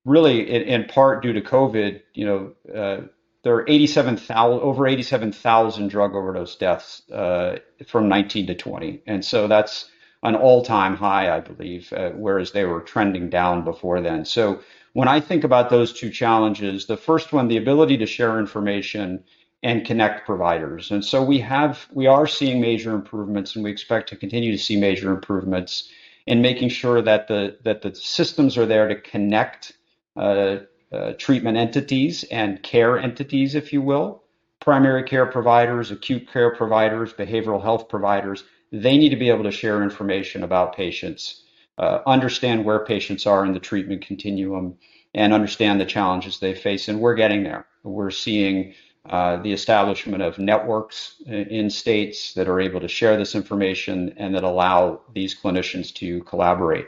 really 0.04 0.48
in, 0.48 0.62
in, 0.62 0.84
part 0.84 1.22
due 1.22 1.32
to 1.32 1.40
COVID, 1.40 2.02
you 2.12 2.26
know, 2.26 2.52
uh, 2.74 3.06
there 3.44 3.54
are 3.54 3.64
87,000 3.68 4.60
over 4.60 4.86
87,000 4.88 5.88
drug 5.88 6.14
overdose 6.14 6.56
deaths 6.56 7.02
uh, 7.10 7.58
from 7.86 8.08
19 8.08 8.46
to 8.48 8.54
20, 8.54 9.02
and 9.06 9.24
so 9.24 9.46
that's 9.46 9.90
an 10.22 10.34
all-time 10.34 10.96
high, 10.96 11.34
I 11.34 11.40
believe, 11.40 11.92
uh, 11.92 12.10
whereas 12.10 12.52
they 12.52 12.64
were 12.64 12.80
trending 12.80 13.28
down 13.28 13.62
before 13.62 14.00
then. 14.00 14.24
So 14.24 14.60
when 14.94 15.06
I 15.06 15.20
think 15.20 15.44
about 15.44 15.68
those 15.68 15.92
two 15.92 16.10
challenges, 16.10 16.86
the 16.86 16.96
first 16.96 17.32
one, 17.34 17.48
the 17.48 17.58
ability 17.58 17.98
to 17.98 18.06
share 18.06 18.40
information 18.40 19.22
and 19.62 19.86
connect 19.86 20.26
providers, 20.26 20.90
and 20.90 21.04
so 21.04 21.22
we 21.22 21.38
have 21.40 21.86
we 21.92 22.06
are 22.06 22.26
seeing 22.26 22.60
major 22.60 22.94
improvements, 22.94 23.54
and 23.54 23.64
we 23.64 23.70
expect 23.70 24.08
to 24.08 24.16
continue 24.16 24.52
to 24.52 24.62
see 24.62 24.76
major 24.78 25.10
improvements 25.12 25.90
in 26.26 26.40
making 26.40 26.70
sure 26.70 27.02
that 27.02 27.28
the 27.28 27.58
that 27.64 27.82
the 27.82 27.94
systems 27.94 28.56
are 28.56 28.66
there 28.66 28.88
to 28.88 29.00
connect. 29.00 29.72
Uh, 30.16 30.58
uh, 30.94 31.12
treatment 31.18 31.56
entities 31.56 32.24
and 32.30 32.62
care 32.62 32.98
entities, 32.98 33.54
if 33.54 33.72
you 33.72 33.82
will, 33.82 34.22
primary 34.60 35.02
care 35.02 35.26
providers, 35.26 35.90
acute 35.90 36.30
care 36.32 36.54
providers, 36.54 37.12
behavioral 37.12 37.62
health 37.62 37.88
providers, 37.88 38.44
they 38.72 38.96
need 38.96 39.10
to 39.10 39.16
be 39.16 39.28
able 39.28 39.44
to 39.44 39.50
share 39.50 39.82
information 39.82 40.42
about 40.42 40.76
patients, 40.76 41.42
uh, 41.78 41.98
understand 42.06 42.64
where 42.64 42.84
patients 42.84 43.26
are 43.26 43.44
in 43.44 43.52
the 43.52 43.60
treatment 43.60 44.06
continuum, 44.06 44.76
and 45.14 45.32
understand 45.32 45.80
the 45.80 45.84
challenges 45.84 46.38
they 46.38 46.54
face. 46.54 46.88
And 46.88 47.00
we're 47.00 47.14
getting 47.14 47.42
there. 47.42 47.66
We're 47.82 48.10
seeing 48.10 48.74
uh, 49.10 49.36
the 49.42 49.52
establishment 49.52 50.22
of 50.22 50.38
networks 50.38 51.22
in 51.26 51.68
states 51.68 52.32
that 52.34 52.48
are 52.48 52.60
able 52.60 52.80
to 52.80 52.88
share 52.88 53.16
this 53.16 53.34
information 53.34 54.14
and 54.16 54.34
that 54.34 54.44
allow 54.44 55.02
these 55.12 55.34
clinicians 55.38 55.92
to 55.94 56.22
collaborate. 56.22 56.86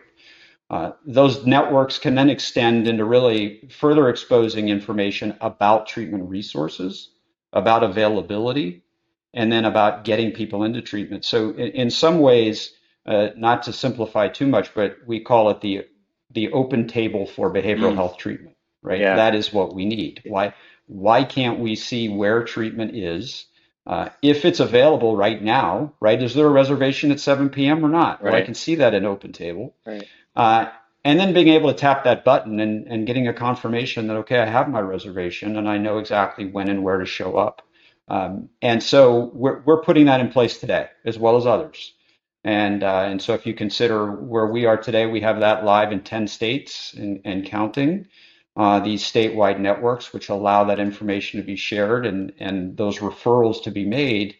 Uh, 0.68 0.92
those 1.06 1.46
networks 1.46 1.98
can 1.98 2.16
then 2.16 2.28
extend 2.28 2.88
into 2.88 3.04
really 3.04 3.68
further 3.70 4.08
exposing 4.08 4.68
information 4.68 5.36
about 5.40 5.86
treatment 5.86 6.28
resources, 6.28 7.10
about 7.52 7.84
availability, 7.84 8.82
and 9.32 9.52
then 9.52 9.64
about 9.64 10.02
getting 10.04 10.32
people 10.32 10.64
into 10.64 10.82
treatment. 10.82 11.24
So, 11.24 11.50
in, 11.50 11.68
in 11.68 11.90
some 11.90 12.18
ways, 12.18 12.72
uh, 13.06 13.28
not 13.36 13.62
to 13.64 13.72
simplify 13.72 14.28
too 14.28 14.48
much, 14.48 14.74
but 14.74 14.96
we 15.06 15.20
call 15.20 15.50
it 15.50 15.60
the 15.60 15.86
the 16.32 16.50
open 16.50 16.88
table 16.88 17.24
for 17.24 17.52
behavioral 17.52 17.92
mm. 17.92 17.94
health 17.94 18.18
treatment, 18.18 18.56
right? 18.82 19.00
Yeah. 19.00 19.14
That 19.14 19.36
is 19.36 19.52
what 19.52 19.74
we 19.74 19.86
need. 19.86 20.22
Why 20.26 20.54
why 20.86 21.22
can't 21.22 21.60
we 21.60 21.76
see 21.76 22.08
where 22.08 22.42
treatment 22.42 22.96
is? 22.96 23.46
Uh, 23.86 24.08
if 24.20 24.44
it's 24.44 24.58
available 24.58 25.16
right 25.16 25.40
now, 25.40 25.92
right? 26.00 26.20
Is 26.20 26.34
there 26.34 26.46
a 26.46 26.50
reservation 26.50 27.12
at 27.12 27.20
7 27.20 27.50
p.m. 27.50 27.84
or 27.84 27.88
not? 27.88 28.22
Right. 28.22 28.32
Well, 28.32 28.42
I 28.42 28.44
can 28.44 28.54
see 28.54 28.74
that 28.76 28.94
in 28.94 29.04
Open 29.04 29.32
Table. 29.32 29.74
Right. 29.86 30.04
Uh, 30.34 30.66
and 31.04 31.20
then 31.20 31.32
being 31.32 31.48
able 31.48 31.72
to 31.72 31.78
tap 31.78 32.02
that 32.02 32.24
button 32.24 32.58
and, 32.58 32.88
and 32.88 33.06
getting 33.06 33.28
a 33.28 33.32
confirmation 33.32 34.08
that 34.08 34.16
okay, 34.16 34.40
I 34.40 34.46
have 34.46 34.68
my 34.68 34.80
reservation 34.80 35.56
and 35.56 35.68
I 35.68 35.78
know 35.78 35.98
exactly 35.98 36.46
when 36.46 36.68
and 36.68 36.82
where 36.82 36.98
to 36.98 37.06
show 37.06 37.36
up. 37.36 37.62
Um, 38.08 38.48
and 38.60 38.82
so 38.82 39.30
we're 39.32 39.60
we're 39.60 39.82
putting 39.82 40.06
that 40.06 40.20
in 40.20 40.30
place 40.30 40.58
today 40.58 40.88
as 41.04 41.16
well 41.16 41.36
as 41.36 41.46
others. 41.46 41.94
And 42.42 42.82
uh, 42.82 43.04
and 43.06 43.22
so 43.22 43.34
if 43.34 43.46
you 43.46 43.54
consider 43.54 44.10
where 44.10 44.46
we 44.46 44.66
are 44.66 44.76
today, 44.76 45.06
we 45.06 45.20
have 45.20 45.40
that 45.40 45.64
live 45.64 45.92
in 45.92 46.00
10 46.00 46.26
states 46.26 46.92
and, 46.94 47.20
and 47.24 47.46
counting 47.46 48.08
uh, 48.56 48.80
these 48.80 49.02
statewide 49.02 49.60
networks, 49.60 50.12
which 50.12 50.28
allow 50.30 50.64
that 50.64 50.80
information 50.80 51.40
to 51.40 51.46
be 51.46 51.56
shared 51.56 52.06
and, 52.06 52.32
and 52.38 52.76
those 52.76 52.98
referrals 52.98 53.62
to 53.62 53.70
be 53.70 53.84
made. 53.84 54.34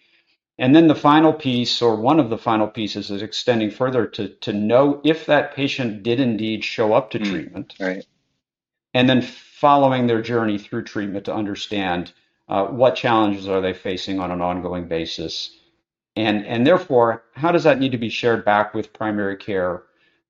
And 0.58 0.74
then 0.74 0.88
the 0.88 0.94
final 0.94 1.34
piece, 1.34 1.82
or 1.82 1.96
one 1.96 2.18
of 2.18 2.30
the 2.30 2.38
final 2.38 2.66
pieces, 2.66 3.10
is 3.10 3.20
extending 3.20 3.70
further 3.70 4.06
to, 4.06 4.28
to 4.28 4.54
know 4.54 5.02
if 5.04 5.26
that 5.26 5.54
patient 5.54 6.02
did 6.02 6.18
indeed 6.18 6.64
show 6.64 6.94
up 6.94 7.10
to 7.10 7.18
mm, 7.18 7.30
treatment. 7.30 7.74
Right. 7.78 8.06
And 8.94 9.06
then 9.06 9.20
following 9.20 10.06
their 10.06 10.22
journey 10.22 10.56
through 10.56 10.84
treatment 10.84 11.26
to 11.26 11.34
understand 11.34 12.12
uh, 12.48 12.66
what 12.66 12.96
challenges 12.96 13.48
are 13.48 13.60
they 13.60 13.74
facing 13.74 14.18
on 14.18 14.30
an 14.30 14.40
ongoing 14.40 14.88
basis. 14.88 15.54
And, 16.14 16.46
and 16.46 16.66
therefore, 16.66 17.24
how 17.34 17.52
does 17.52 17.64
that 17.64 17.78
need 17.78 17.92
to 17.92 17.98
be 17.98 18.08
shared 18.08 18.46
back 18.46 18.72
with 18.72 18.94
primary 18.94 19.36
care 19.36 19.82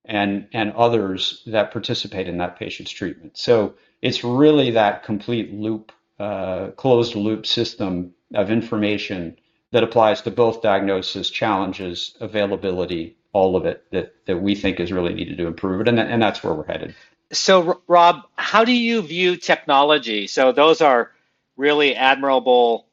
and 0.06 0.48
and 0.52 0.72
others 0.72 1.42
that 1.46 1.72
participate 1.72 2.28
in 2.28 2.38
that 2.38 2.58
patient's 2.58 2.90
treatment. 2.90 3.36
So 3.36 3.74
it's 4.02 4.24
really 4.24 4.70
that 4.72 5.02
complete 5.04 5.52
loop, 5.52 5.92
uh, 6.18 6.68
closed 6.76 7.14
loop 7.14 7.46
system 7.46 8.14
of 8.34 8.50
information 8.50 9.36
that 9.72 9.82
applies 9.82 10.22
to 10.22 10.30
both 10.30 10.62
diagnosis, 10.62 11.30
challenges, 11.30 12.16
availability, 12.20 13.16
all 13.32 13.56
of 13.56 13.66
it 13.66 13.84
that 13.92 14.14
that 14.26 14.38
we 14.38 14.54
think 14.54 14.80
is 14.80 14.92
really 14.92 15.14
needed 15.14 15.38
to 15.38 15.46
improve 15.46 15.80
it, 15.80 15.88
and 15.88 15.98
and 15.98 16.22
that's 16.22 16.42
where 16.42 16.54
we're 16.54 16.66
headed. 16.66 16.94
So 17.32 17.80
Rob, 17.88 18.22
how 18.36 18.64
do 18.64 18.72
you 18.72 19.02
view 19.02 19.36
technology? 19.36 20.26
So 20.28 20.52
those 20.52 20.80
are 20.80 21.12
really 21.56 21.96
admirable 21.96 22.86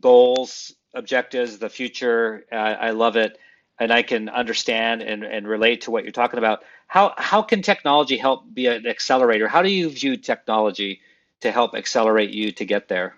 goals, 0.00 0.74
objectives, 0.94 1.58
the 1.58 1.68
future. 1.68 2.44
Uh, 2.50 2.56
I 2.56 2.90
love 2.90 3.16
it 3.16 3.38
and 3.78 3.92
I 3.92 4.02
can 4.02 4.28
understand 4.28 5.02
and, 5.02 5.22
and 5.24 5.46
relate 5.46 5.82
to 5.82 5.90
what 5.90 6.04
you're 6.04 6.12
talking 6.12 6.38
about. 6.38 6.62
How 6.86 7.14
how 7.16 7.42
can 7.42 7.62
technology 7.62 8.16
help 8.16 8.42
be 8.52 8.66
an 8.66 8.86
accelerator? 8.86 9.48
How 9.48 9.62
do 9.62 9.70
you 9.70 9.88
view 9.90 10.16
technology 10.16 11.00
to 11.40 11.50
help 11.50 11.74
accelerate 11.74 12.30
you 12.30 12.52
to 12.52 12.64
get 12.64 12.88
there? 12.88 13.16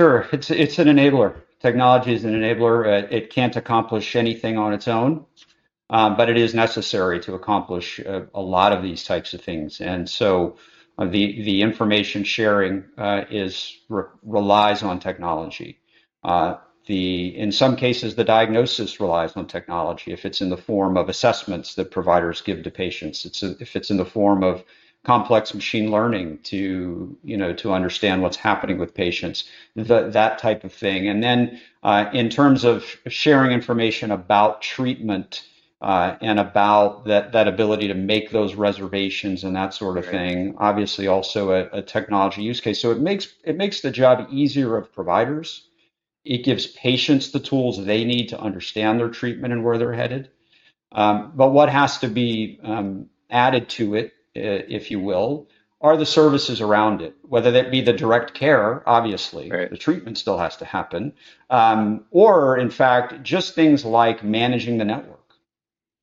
Sure, 0.00 0.26
it's 0.32 0.50
it's 0.50 0.78
an 0.78 0.88
enabler. 0.88 1.34
Technology 1.60 2.12
is 2.12 2.24
an 2.24 2.34
enabler. 2.34 3.04
Uh, 3.04 3.06
it 3.10 3.30
can't 3.30 3.56
accomplish 3.56 4.16
anything 4.16 4.58
on 4.58 4.72
its 4.72 4.88
own, 4.88 5.24
um, 5.90 6.16
but 6.16 6.28
it 6.28 6.36
is 6.36 6.54
necessary 6.54 7.20
to 7.20 7.34
accomplish 7.34 8.00
a, 8.00 8.26
a, 8.34 8.40
lot 8.40 8.72
of 8.72 8.82
these 8.82 9.04
types 9.04 9.32
of 9.32 9.42
things. 9.42 9.80
And 9.80 10.10
so, 10.10 10.56
uh, 10.98 11.04
the 11.04 11.42
the 11.42 11.62
information 11.62 12.24
sharing 12.24 12.84
uh, 12.98 13.24
is 13.30 13.76
re- 13.88 14.04
relies 14.22 14.82
on 14.82 14.98
technology. 14.98 15.78
Uh, 16.24 16.56
the 16.86 17.36
in 17.36 17.52
some 17.52 17.76
cases 17.76 18.14
the 18.14 18.24
diagnosis 18.24 19.00
relies 19.00 19.36
on 19.36 19.46
technology. 19.46 20.12
If 20.12 20.24
it's 20.24 20.40
in 20.40 20.50
the 20.50 20.56
form 20.56 20.96
of 20.96 21.08
assessments 21.08 21.74
that 21.74 21.90
providers 21.90 22.40
give 22.40 22.62
to 22.62 22.70
patients 22.70 23.24
it's 23.24 23.42
a, 23.42 23.56
if 23.60 23.76
it's 23.76 23.90
in 23.90 23.96
the 23.96 24.04
form 24.04 24.42
of 24.42 24.64
complex 25.04 25.52
machine 25.52 25.90
learning 25.90 26.38
to 26.44 27.16
you 27.24 27.36
know 27.36 27.52
to 27.52 27.72
understand 27.72 28.22
what's 28.22 28.36
happening 28.36 28.78
with 28.78 28.94
patients 28.94 29.44
the, 29.74 30.08
that 30.10 30.38
type 30.38 30.64
of 30.64 30.72
thing. 30.72 31.08
And 31.08 31.22
then 31.22 31.60
uh, 31.82 32.08
in 32.12 32.30
terms 32.30 32.64
of 32.64 32.84
sharing 33.08 33.52
information 33.52 34.10
about 34.10 34.62
treatment 34.62 35.44
uh, 35.80 36.16
and 36.20 36.38
about 36.38 37.06
that 37.06 37.32
that 37.32 37.48
ability 37.48 37.88
to 37.88 37.94
make 37.94 38.30
those 38.30 38.54
reservations 38.54 39.42
and 39.42 39.56
that 39.56 39.74
sort 39.74 39.98
of 39.98 40.06
thing 40.06 40.54
obviously 40.58 41.08
also 41.08 41.50
a, 41.50 41.78
a 41.78 41.82
technology 41.82 42.42
use 42.42 42.60
case. 42.60 42.80
So 42.80 42.92
it 42.92 43.00
makes 43.00 43.34
it 43.42 43.56
makes 43.56 43.80
the 43.80 43.90
job 43.90 44.28
easier 44.30 44.76
of 44.76 44.92
providers 44.92 45.64
it 46.24 46.44
gives 46.44 46.66
patients 46.66 47.30
the 47.30 47.40
tools 47.40 47.84
they 47.84 48.04
need 48.04 48.28
to 48.28 48.40
understand 48.40 49.00
their 49.00 49.08
treatment 49.08 49.52
and 49.52 49.64
where 49.64 49.78
they're 49.78 49.92
headed. 49.92 50.30
Um, 50.92 51.32
but 51.34 51.50
what 51.50 51.68
has 51.68 51.98
to 51.98 52.08
be 52.08 52.60
um, 52.62 53.06
added 53.30 53.68
to 53.70 53.94
it, 53.94 54.12
uh, 54.36 54.64
if 54.68 54.90
you 54.90 55.00
will, 55.00 55.48
are 55.80 55.96
the 55.96 56.06
services 56.06 56.60
around 56.60 57.02
it, 57.02 57.16
whether 57.22 57.50
that 57.50 57.72
be 57.72 57.80
the 57.80 57.92
direct 57.92 58.34
care, 58.34 58.88
obviously, 58.88 59.50
right. 59.50 59.68
the 59.68 59.76
treatment 59.76 60.16
still 60.16 60.38
has 60.38 60.56
to 60.58 60.64
happen, 60.64 61.12
um, 61.50 62.04
or 62.12 62.56
in 62.56 62.70
fact, 62.70 63.22
just 63.24 63.54
things 63.54 63.84
like 63.84 64.22
managing 64.22 64.78
the 64.78 64.84
network. 64.84 65.18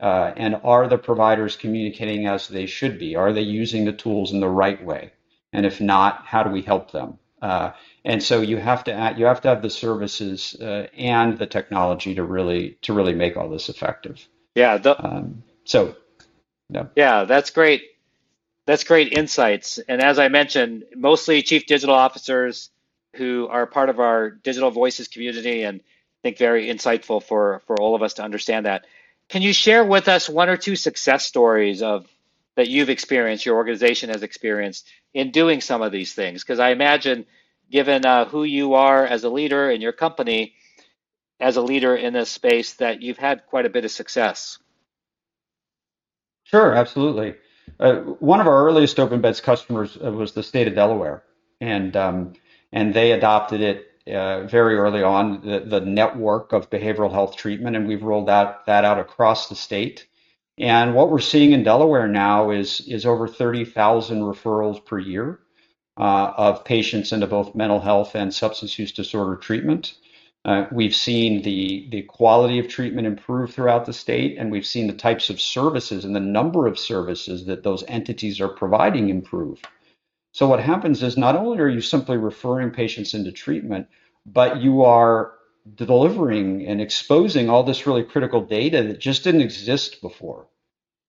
Uh, 0.02 0.34
and 0.36 0.60
are 0.64 0.88
the 0.88 0.98
providers 0.98 1.56
communicating 1.56 2.26
as 2.26 2.48
they 2.48 2.66
should 2.66 3.00
be? 3.00 3.16
Are 3.16 3.34
they 3.34 3.42
using 3.42 3.86
the 3.86 3.94
tools 3.94 4.32
in 4.32 4.40
the 4.40 4.50
right 4.50 4.84
way? 4.84 5.12
And 5.52 5.66
if 5.66 5.82
not, 5.82 6.26
how 6.26 6.44
do 6.44 6.50
we 6.50 6.62
help 6.62 6.92
them? 6.92 7.20
Uh, 7.42 7.72
and 8.04 8.22
so 8.22 8.42
you 8.42 8.58
have 8.58 8.84
to 8.86 8.94
add, 8.94 9.20
you 9.20 9.26
have 9.26 9.42
to 9.42 9.48
have 9.48 9.62
the 9.62 9.70
services 9.70 10.56
uh, 10.60 10.88
and 10.98 11.38
the 11.38 11.48
technology 11.48 12.16
to 12.16 12.24
really 12.24 12.78
to 12.82 12.94
really 12.94 13.14
make 13.14 13.38
all 13.38 13.50
this 13.50 13.70
effective. 13.70 14.28
Yeah. 14.56 14.78
The, 14.78 15.04
um, 15.04 15.44
so. 15.64 15.96
Yeah. 16.72 16.86
yeah, 16.96 17.24
that's 17.24 17.50
great. 17.50 17.82
That's 18.68 18.84
great 18.84 19.14
insights. 19.14 19.80
And 19.80 20.04
as 20.04 20.20
I 20.20 20.28
mentioned, 20.28 20.84
mostly 20.96 21.42
chief 21.42 21.66
digital 21.66 21.96
officers 21.96 22.70
who 23.16 23.48
are 23.50 23.66
part 23.66 23.90
of 23.90 24.00
our 24.00 24.30
digital 24.30 24.70
voices 24.70 25.08
community 25.08 25.64
and 25.64 25.80
I 25.80 26.22
think 26.22 26.38
very 26.38 26.68
insightful 26.68 27.24
for 27.24 27.62
for 27.66 27.80
all 27.80 27.96
of 27.96 28.04
us 28.04 28.16
to 28.16 28.24
understand 28.24 28.66
that. 28.66 28.86
Can 29.30 29.42
you 29.42 29.54
share 29.54 29.86
with 29.86 30.08
us 30.08 30.28
one 30.28 30.50
or 30.50 30.58
two 30.58 30.76
success 30.76 31.26
stories 31.26 31.82
of 31.82 32.08
that 32.60 32.68
you've 32.68 32.90
experienced, 32.90 33.46
your 33.46 33.56
organization 33.56 34.10
has 34.10 34.22
experienced 34.22 34.86
in 35.14 35.32
doing 35.32 35.62
some 35.62 35.82
of 35.82 35.94
these 35.94 36.14
things? 36.14 36.44
Because 36.44 36.60
I 36.60 36.72
imagine 36.72 37.26
given 37.72 38.06
uh, 38.06 38.26
who 38.26 38.44
you 38.44 38.74
are 38.74 39.06
as 39.06 39.24
a 39.24 39.30
leader 39.30 39.72
in 39.72 39.80
your 39.80 39.94
company, 39.94 40.56
as 41.40 41.56
a 41.56 41.62
leader 41.62 41.96
in 41.96 42.12
this 42.12 42.30
space, 42.30 42.74
that 42.74 43.02
you've 43.02 43.18
had 43.18 43.46
quite 43.46 43.66
a 43.66 43.70
bit 43.70 43.86
of 43.86 43.92
success. 43.92 44.58
Sure, 46.44 46.74
absolutely. 46.74 47.36
Uh, 47.80 47.96
one 48.20 48.42
of 48.42 48.48
our 48.48 48.66
earliest 48.66 49.00
open 49.00 49.22
beds 49.22 49.40
customers 49.40 49.98
uh, 50.04 50.12
was 50.12 50.34
the 50.34 50.44
state 50.44 50.68
of 50.68 50.76
Delaware, 50.76 51.24
and 51.62 51.96
um, 51.96 52.34
and 52.74 52.94
they 52.94 53.14
adopted 53.14 53.62
it 53.62 54.14
uh, 54.14 54.44
very 54.48 54.76
early 54.76 55.02
on, 55.02 55.48
the, 55.48 55.62
the 55.62 55.80
network 55.80 56.52
of 56.52 56.70
behavioral 56.70 57.10
health 57.10 57.38
treatment, 57.38 57.78
and 57.78 57.88
we've 57.88 58.04
rolled 58.04 58.30
out 58.30 58.66
that 58.66 58.84
out 58.84 59.00
across 59.00 59.48
the 59.48 59.56
state. 59.56 60.09
And 60.60 60.94
what 60.94 61.10
we're 61.10 61.20
seeing 61.20 61.54
in 61.54 61.64
Delaware 61.64 62.08
now 62.08 62.52
is 62.52 62.82
is 62.82 63.06
over 63.06 63.28
30,000 63.28 64.22
referrals 64.22 64.84
per 64.84 65.00
year 65.00 65.40
uh, 65.98 66.34
of 66.36 66.66
patients 66.66 67.14
into 67.14 67.28
both 67.28 67.56
mental 67.56 67.80
health 67.80 68.16
and 68.16 68.34
substance 68.34 68.78
use 68.78 68.92
disorder 68.92 69.38
treatment. 69.38 69.96
Uh, 70.46 70.66
we've 70.72 70.96
seen 70.96 71.42
the, 71.42 71.88
the 71.92 72.02
quality 72.04 72.60
of 72.60 72.68
treatment 72.68 73.06
improve 73.06 73.54
throughout 73.54 73.86
the 73.86 73.94
state, 73.94 74.38
and 74.38 74.50
we've 74.50 74.66
seen 74.66 74.88
the 74.88 74.94
types 74.94 75.30
of 75.30 75.40
services 75.40 76.06
and 76.06 76.16
the 76.16 76.20
number 76.20 76.66
of 76.66 76.80
services 76.80 77.46
that 77.46 77.64
those 77.64 77.84
entities 77.90 78.40
are 78.40 78.48
providing 78.48 79.10
improve. 79.10 79.62
So, 80.32 80.48
what 80.48 80.62
happens 80.62 81.04
is 81.04 81.18
not 81.18 81.36
only 81.36 81.60
are 81.60 81.68
you 81.68 81.82
simply 81.82 82.18
referring 82.18 82.72
patients 82.72 83.14
into 83.14 83.32
treatment, 83.32 83.88
but 84.26 84.62
you 84.62 84.84
are 84.84 85.34
delivering 85.76 86.66
and 86.66 86.82
exposing 86.82 87.50
all 87.50 87.64
this 87.64 87.86
really 87.86 88.04
critical 88.04 88.42
data 88.42 88.84
that 88.84 89.00
just 89.00 89.24
didn't 89.24 89.42
exist 89.42 90.02
before. 90.02 90.48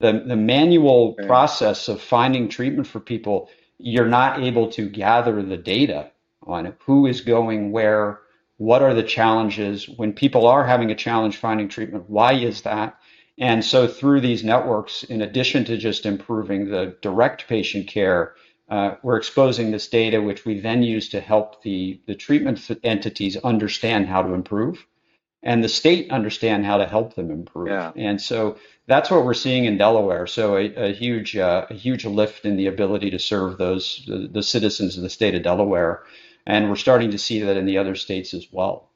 The, 0.01 0.25
the 0.27 0.37
manual 0.37 1.13
process 1.13 1.89
of 1.89 2.01
finding 2.01 2.49
treatment 2.49 2.87
for 2.87 3.01
people 3.01 3.51
you're 3.83 4.07
not 4.07 4.41
able 4.41 4.71
to 4.73 4.89
gather 4.89 5.43
the 5.43 5.57
data 5.57 6.11
on 6.47 6.75
who 6.85 7.07
is 7.07 7.23
going 7.23 7.73
where, 7.73 8.21
what 8.59 8.83
are 8.83 8.95
the 8.95 9.03
challenges, 9.03 9.89
when 9.89 10.13
people 10.13 10.47
are 10.47 10.67
having 10.67 10.91
a 10.91 10.95
challenge 10.95 11.37
finding 11.37 11.69
treatment, 11.69 12.09
why 12.09 12.35
is 12.35 12.63
that? 12.63 12.99
And 13.39 13.65
so 13.65 13.89
through 13.89 14.21
these 14.21 14.45
networks, 14.45 15.03
in 15.03 15.23
addition 15.23 15.65
to 15.65 15.79
just 15.79 16.05
improving 16.05 16.71
the 16.71 16.97
direct 17.01 17.49
patient 17.49 17.87
care, 17.87 18.35
uh, 18.71 18.95
we're 19.03 19.17
exposing 19.17 19.71
this 19.71 19.89
data, 19.89 20.23
which 20.23 20.45
we 20.45 20.61
then 20.61 20.83
use 20.83 21.09
to 21.11 21.21
help 21.21 21.63
the, 21.63 22.01
the 22.07 22.15
treatment 22.15 22.71
entities 22.83 23.37
understand 23.37 24.07
how 24.07 24.23
to 24.23 24.33
improve 24.33 24.87
and 25.43 25.65
the 25.65 25.69
state 25.69 26.11
understand 26.11 26.67
how 26.67 26.77
to 26.79 26.87
help 26.87 27.15
them 27.15 27.31
improve. 27.31 27.69
Yeah. 27.69 27.93
And 27.97 28.21
so 28.21 28.59
that's 28.87 29.11
what 29.11 29.25
we're 29.25 29.35
seeing 29.35 29.65
in 29.65 29.79
Delaware. 29.79 30.27
So 30.27 30.57
a, 30.57 30.75
a 30.75 30.93
huge 30.93 31.37
uh, 31.37 31.67
a 31.71 31.75
huge 31.75 32.05
lift 32.05 32.45
in 32.45 32.57
the 32.57 32.67
ability 32.67 33.11
to 33.11 33.19
serve 33.19 33.59
those 33.59 34.05
the, 34.07 34.29
the, 34.31 34.43
citizens 34.43 34.97
of 34.97 35.03
the 35.03 35.11
state 35.11 35.35
of 35.35 35.43
Delaware, 35.43 36.03
and 36.47 36.69
we're 36.69 36.77
starting 36.77 37.11
to 37.13 37.19
see 37.19 37.41
that 37.41 37.57
in 37.57 37.67
the 37.67 37.79
other 37.79 37.95
states 37.95 38.35
as 38.35 38.47
well. 38.53 38.89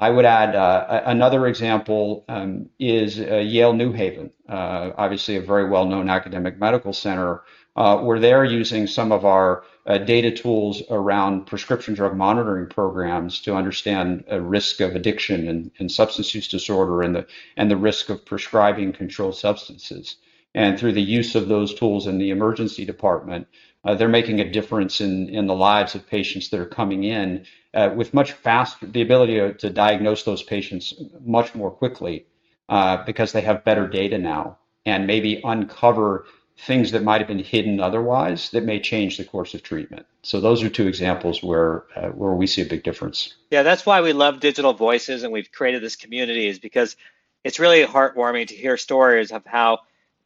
I 0.00 0.10
would 0.10 0.24
add 0.24 0.54
uh, 0.54 1.02
another 1.06 1.48
example 1.48 2.24
um, 2.28 2.70
is 2.78 3.18
uh, 3.18 3.36
Yale 3.36 3.72
New 3.72 3.92
Haven, 3.92 4.30
uh, 4.48 4.90
obviously 4.96 5.36
a 5.36 5.42
very 5.42 5.68
well 5.68 5.86
known 5.86 6.08
academic 6.08 6.58
medical 6.58 6.92
center, 6.92 7.42
uh, 7.78 7.96
where 7.96 8.18
they're 8.18 8.44
using 8.44 8.88
some 8.88 9.12
of 9.12 9.24
our 9.24 9.62
uh, 9.86 9.98
data 9.98 10.32
tools 10.32 10.82
around 10.90 11.46
prescription 11.46 11.94
drug 11.94 12.16
monitoring 12.16 12.66
programs 12.66 13.40
to 13.40 13.54
understand 13.54 14.24
a 14.26 14.40
risk 14.40 14.80
of 14.80 14.96
addiction 14.96 15.46
and, 15.46 15.70
and 15.78 15.92
substance 15.92 16.34
use 16.34 16.48
disorder 16.48 17.02
and 17.02 17.14
the, 17.14 17.24
and 17.56 17.70
the 17.70 17.76
risk 17.76 18.10
of 18.10 18.26
prescribing 18.26 18.92
controlled 18.92 19.36
substances. 19.36 20.16
And 20.56 20.76
through 20.76 20.94
the 20.94 21.00
use 21.00 21.36
of 21.36 21.46
those 21.46 21.72
tools 21.72 22.08
in 22.08 22.18
the 22.18 22.30
emergency 22.30 22.84
department, 22.84 23.46
uh, 23.84 23.94
they're 23.94 24.08
making 24.08 24.40
a 24.40 24.50
difference 24.50 25.00
in, 25.00 25.28
in 25.28 25.46
the 25.46 25.54
lives 25.54 25.94
of 25.94 26.04
patients 26.04 26.48
that 26.48 26.58
are 26.58 26.66
coming 26.66 27.04
in 27.04 27.46
uh, 27.74 27.90
with 27.94 28.12
much 28.12 28.32
faster, 28.32 28.86
the 28.86 29.02
ability 29.02 29.34
to, 29.34 29.54
to, 29.54 29.70
diagnose 29.70 30.24
those 30.24 30.42
patients 30.42 30.94
much 31.24 31.54
more 31.54 31.70
quickly 31.70 32.26
uh, 32.68 33.04
because 33.04 33.30
they 33.30 33.42
have 33.42 33.62
better 33.62 33.86
data 33.86 34.18
now 34.18 34.58
and 34.84 35.06
maybe 35.06 35.40
uncover 35.44 36.24
things 36.58 36.90
that 36.90 37.04
might 37.04 37.20
have 37.20 37.28
been 37.28 37.38
hidden 37.38 37.80
otherwise 37.80 38.50
that 38.50 38.64
may 38.64 38.80
change 38.80 39.16
the 39.16 39.24
course 39.24 39.54
of 39.54 39.62
treatment. 39.62 40.06
So 40.22 40.40
those 40.40 40.62
are 40.62 40.68
two 40.68 40.88
examples 40.88 41.42
where 41.42 41.84
uh, 41.94 42.08
where 42.08 42.32
we 42.32 42.46
see 42.46 42.62
a 42.62 42.66
big 42.66 42.82
difference. 42.82 43.34
Yeah, 43.50 43.62
that's 43.62 43.86
why 43.86 44.00
we 44.00 44.12
love 44.12 44.40
digital 44.40 44.72
voices 44.72 45.22
and 45.22 45.32
we've 45.32 45.52
created 45.52 45.82
this 45.82 45.96
community 45.96 46.48
is 46.48 46.58
because 46.58 46.96
it's 47.44 47.60
really 47.60 47.84
heartwarming 47.84 48.48
to 48.48 48.54
hear 48.54 48.76
stories 48.76 49.30
of 49.30 49.46
how 49.46 49.80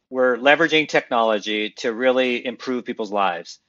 we're 0.09 0.37
leveraging 0.37 0.87
technology 0.87 1.69
to 1.71 1.93
really 1.93 2.45
improve 2.45 2.85
people's 2.85 3.11
lives 3.11 3.59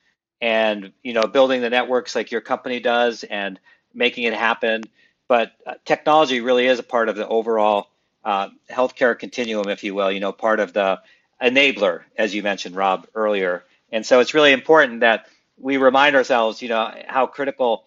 and 0.40 0.92
you 1.02 1.12
know 1.12 1.26
building 1.26 1.60
the 1.60 1.70
networks 1.70 2.14
like 2.14 2.30
your 2.30 2.40
company 2.40 2.80
does 2.80 3.24
and 3.24 3.60
making 3.92 4.24
it 4.24 4.34
happen 4.34 4.82
but 5.28 5.52
uh, 5.66 5.74
technology 5.84 6.40
really 6.40 6.66
is 6.66 6.78
a 6.78 6.82
part 6.82 7.08
of 7.08 7.16
the 7.16 7.26
overall 7.28 7.88
uh, 8.24 8.48
healthcare 8.70 9.18
continuum 9.18 9.68
if 9.68 9.84
you 9.84 9.94
will 9.94 10.10
you 10.10 10.20
know 10.20 10.32
part 10.32 10.60
of 10.60 10.72
the 10.72 11.00
enabler 11.44 12.02
as 12.16 12.34
you 12.34 12.42
mentioned 12.42 12.76
rob 12.76 13.06
earlier 13.14 13.64
and 13.92 14.06
so 14.06 14.20
it's 14.20 14.34
really 14.34 14.52
important 14.52 15.00
that 15.00 15.26
we 15.58 15.76
remind 15.76 16.16
ourselves 16.16 16.62
you 16.62 16.68
know 16.68 16.92
how 17.06 17.26
critical 17.26 17.84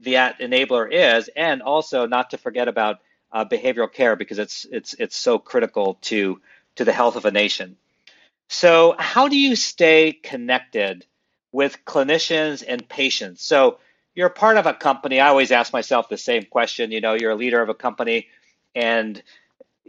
that 0.00 0.40
enabler 0.40 0.88
is 0.90 1.30
and 1.36 1.62
also 1.62 2.06
not 2.06 2.30
to 2.30 2.38
forget 2.38 2.68
about 2.68 2.98
uh, 3.32 3.44
behavioral 3.44 3.92
care 3.92 4.16
because 4.16 4.38
it's 4.38 4.66
it's 4.70 4.94
it's 4.94 5.16
so 5.16 5.38
critical 5.38 5.98
to 6.02 6.40
to 6.76 6.84
the 6.84 6.92
health 6.92 7.16
of 7.16 7.24
a 7.24 7.30
nation 7.30 7.76
so, 8.52 8.96
how 8.98 9.28
do 9.28 9.38
you 9.38 9.54
stay 9.54 10.12
connected 10.12 11.06
with 11.52 11.84
clinicians 11.84 12.64
and 12.66 12.86
patients? 12.88 13.44
So, 13.44 13.78
you're 14.12 14.28
part 14.28 14.56
of 14.56 14.66
a 14.66 14.74
company. 14.74 15.20
I 15.20 15.28
always 15.28 15.52
ask 15.52 15.72
myself 15.72 16.08
the 16.08 16.18
same 16.18 16.42
question. 16.42 16.90
You 16.90 17.00
know, 17.00 17.14
you're 17.14 17.30
a 17.30 17.36
leader 17.36 17.62
of 17.62 17.68
a 17.68 17.74
company 17.74 18.26
and 18.74 19.22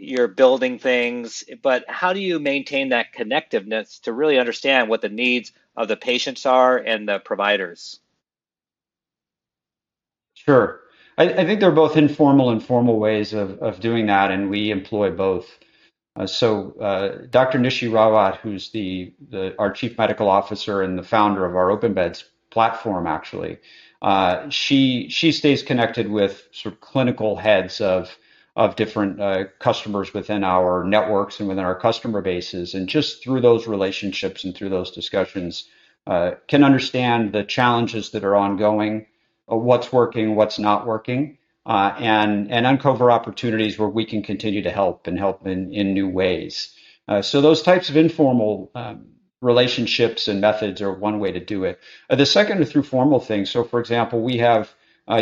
you're 0.01 0.27
building 0.27 0.79
things, 0.79 1.43
but 1.61 1.85
how 1.87 2.11
do 2.11 2.19
you 2.19 2.39
maintain 2.39 2.89
that 2.89 3.13
connectiveness 3.13 4.01
to 4.01 4.11
really 4.11 4.39
understand 4.39 4.89
what 4.89 5.01
the 5.01 5.09
needs 5.09 5.51
of 5.77 5.87
the 5.87 5.95
patients 5.95 6.45
are 6.45 6.77
and 6.77 7.07
the 7.07 7.19
providers? 7.19 7.99
Sure. 10.33 10.81
I, 11.17 11.25
I 11.25 11.45
think 11.45 11.59
there 11.59 11.69
are 11.69 11.73
both 11.73 11.97
informal 11.97 12.49
and 12.49 12.63
formal 12.63 12.99
ways 12.99 13.33
of, 13.33 13.59
of 13.59 13.79
doing 13.79 14.07
that, 14.07 14.31
and 14.31 14.49
we 14.49 14.71
employ 14.71 15.11
both. 15.11 15.47
Uh, 16.15 16.25
so 16.25 16.71
uh, 16.81 17.27
Dr. 17.29 17.59
Nishi 17.59 17.89
Rawat, 17.89 18.37
who's 18.37 18.71
the, 18.71 19.13
the, 19.29 19.55
our 19.59 19.71
chief 19.71 19.97
medical 19.97 20.29
officer 20.29 20.81
and 20.81 20.97
the 20.97 21.03
founder 21.03 21.45
of 21.45 21.55
our 21.55 21.69
Open 21.69 21.93
Beds 21.93 22.25
platform, 22.49 23.05
actually, 23.05 23.59
uh, 24.01 24.49
she 24.49 25.07
she 25.09 25.31
stays 25.31 25.61
connected 25.61 26.09
with 26.09 26.47
sort 26.51 26.73
of 26.73 26.81
clinical 26.81 27.35
heads 27.35 27.79
of 27.79 28.17
of 28.55 28.75
different 28.75 29.21
uh, 29.21 29.45
customers 29.59 30.13
within 30.13 30.43
our 30.43 30.83
networks 30.83 31.39
and 31.39 31.47
within 31.47 31.63
our 31.63 31.79
customer 31.79 32.21
bases, 32.21 32.73
and 32.73 32.89
just 32.89 33.23
through 33.23 33.41
those 33.41 33.67
relationships 33.67 34.43
and 34.43 34.55
through 34.55 34.69
those 34.69 34.91
discussions, 34.91 35.69
uh, 36.07 36.31
can 36.47 36.63
understand 36.63 37.31
the 37.31 37.43
challenges 37.43 38.11
that 38.11 38.23
are 38.23 38.35
ongoing, 38.35 39.05
uh, 39.51 39.55
what's 39.55 39.93
working, 39.93 40.35
what's 40.35 40.59
not 40.59 40.85
working 40.85 41.37
uh, 41.65 41.93
and 41.99 42.51
and 42.51 42.65
uncover 42.65 43.11
opportunities 43.11 43.77
where 43.77 43.89
we 43.89 44.05
can 44.05 44.23
continue 44.23 44.63
to 44.63 44.71
help 44.71 45.07
and 45.07 45.17
help 45.17 45.45
in 45.45 45.71
in 45.73 45.93
new 45.93 46.09
ways. 46.09 46.75
Uh, 47.07 47.21
so 47.21 47.41
those 47.41 47.61
types 47.61 47.89
of 47.89 47.97
informal 47.97 48.71
um, 48.75 49.05
relationships 49.41 50.27
and 50.27 50.41
methods 50.41 50.81
are 50.81 50.93
one 50.93 51.19
way 51.19 51.31
to 51.31 51.39
do 51.39 51.63
it. 51.63 51.79
Uh, 52.09 52.15
the 52.15 52.25
second 52.25 52.61
are 52.61 52.65
through 52.65 52.83
formal 52.83 53.19
things. 53.19 53.49
So, 53.49 53.63
for 53.63 53.79
example, 53.79 54.21
we 54.21 54.37
have 54.37 54.73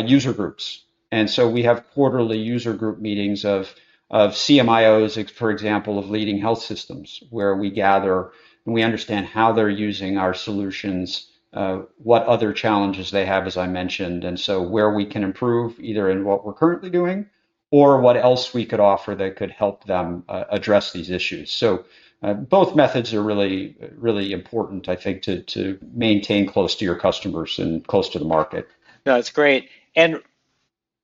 user 0.04 0.32
groups, 0.32 0.84
and 1.12 1.28
so 1.28 1.48
we 1.48 1.62
have 1.62 1.88
quarterly 1.92 2.38
user 2.38 2.74
group 2.74 2.98
meetings 2.98 3.44
of 3.44 3.74
of 4.10 4.32
CMIOs, 4.32 5.30
for 5.30 5.52
example, 5.52 5.98
of 5.98 6.10
leading 6.10 6.38
health 6.38 6.62
systems, 6.62 7.22
where 7.30 7.54
we 7.54 7.70
gather 7.70 8.32
and 8.66 8.74
we 8.74 8.82
understand 8.82 9.26
how 9.26 9.52
they're 9.52 9.68
using 9.68 10.18
our 10.18 10.34
solutions 10.34 11.30
uh, 11.52 11.82
what 11.98 12.24
other 12.26 12.52
challenges 12.52 13.10
they 13.10 13.26
have, 13.26 13.46
as 13.46 13.56
I 13.56 13.66
mentioned, 13.66 14.24
and 14.24 14.38
so 14.38 14.62
where 14.62 14.94
we 14.94 15.04
can 15.04 15.24
improve 15.24 15.80
either 15.80 16.08
in 16.08 16.24
what 16.24 16.44
we're 16.44 16.52
currently 16.54 16.90
doing 16.90 17.26
or 17.72 18.00
what 18.00 18.16
else 18.16 18.54
we 18.54 18.64
could 18.64 18.80
offer 18.80 19.14
that 19.16 19.36
could 19.36 19.50
help 19.50 19.84
them 19.84 20.24
uh, 20.28 20.44
address 20.50 20.92
these 20.92 21.10
issues. 21.10 21.50
So 21.50 21.84
uh, 22.22 22.34
both 22.34 22.76
methods 22.76 23.14
are 23.14 23.22
really, 23.22 23.76
really 23.96 24.32
important, 24.32 24.88
I 24.88 24.96
think, 24.96 25.22
to, 25.22 25.42
to 25.42 25.78
maintain 25.92 26.46
close 26.46 26.76
to 26.76 26.84
your 26.84 26.96
customers 26.96 27.58
and 27.58 27.84
close 27.86 28.08
to 28.10 28.18
the 28.18 28.24
market. 28.24 28.68
No, 29.06 29.14
that's 29.14 29.30
great. 29.30 29.70
And 29.96 30.22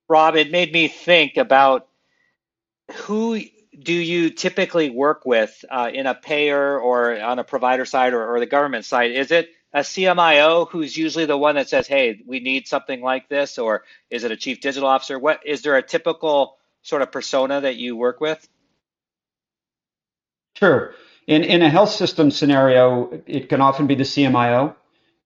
Rob, 0.09 0.37
it 0.37 0.51
made 0.51 0.73
me 0.73 0.89
think 0.89 1.37
about 1.37 1.89
who 2.93 3.41
do 3.79 3.93
you 3.93 4.31
typically 4.31 4.91
work 4.91 5.27
with 5.27 5.65
uh, 5.71 5.91
in 5.93 6.07
a 6.07 6.15
payer 6.15 6.79
or 6.79 7.21
on 7.21 7.39
a 7.39 7.45
provider 7.45 7.85
side 7.85 8.15
or, 8.15 8.35
or 8.35 8.41
the 8.41 8.47
government 8.47 8.85
side? 8.85 9.11
Is 9.11 9.31
it 9.31 9.51
a 9.73 9.81
CMIO 9.81 10.69
who's 10.71 10.97
usually 10.97 11.27
the 11.27 11.37
one 11.37 11.57
that 11.57 11.69
says, 11.69 11.87
"Hey, 11.87 12.23
we 12.27 12.41
need 12.41 12.67
something 12.67 13.03
like 13.03 13.29
this," 13.29 13.59
or 13.59 13.85
is 14.11 14.25
it 14.25 14.31
a 14.31 14.37
chief 14.37 14.61
digital 14.61 14.89
officer? 14.89 15.19
What 15.19 15.41
is 15.45 15.63
there 15.63 15.77
a 15.77 15.83
typical 15.83 16.57
sort 16.83 17.03
of 17.03 17.13
persona 17.13 17.61
that 17.61 17.77
you 17.77 17.97
work 17.97 18.21
with? 18.21 18.47
Sure. 20.55 20.95
In 21.27 21.43
in 21.43 21.63
a 21.63 21.69
health 21.69 21.91
system 21.91 22.31
scenario, 22.31 23.23
it 23.27 23.49
can 23.49 23.61
often 23.61 23.87
be 23.87 23.97
the 23.97 24.05
CMIO. 24.05 24.75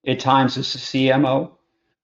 At 0.07 0.19
times, 0.19 0.57
it's 0.57 0.73
the 0.73 0.79
CMO. 0.79 1.53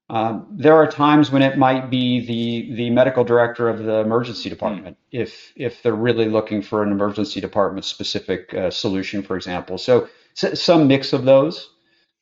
Um, 0.08 0.46
there 0.52 0.76
are 0.76 0.86
times 0.86 1.32
when 1.32 1.42
it 1.42 1.58
might 1.58 1.90
be 1.90 2.24
the 2.24 2.76
the 2.76 2.90
medical 2.90 3.24
director 3.24 3.68
of 3.68 3.82
the 3.82 3.96
emergency 3.96 4.48
department 4.48 4.96
mm. 4.96 5.00
if 5.10 5.52
if 5.56 5.82
they're 5.82 5.94
really 5.94 6.28
looking 6.28 6.62
for 6.62 6.82
an 6.82 6.92
emergency 6.92 7.40
department 7.40 7.84
specific 7.84 8.54
uh, 8.54 8.70
solution, 8.70 9.22
for 9.22 9.36
example. 9.36 9.78
So, 9.78 10.08
so, 10.34 10.54
some 10.54 10.86
mix 10.86 11.12
of 11.12 11.24
those. 11.24 11.70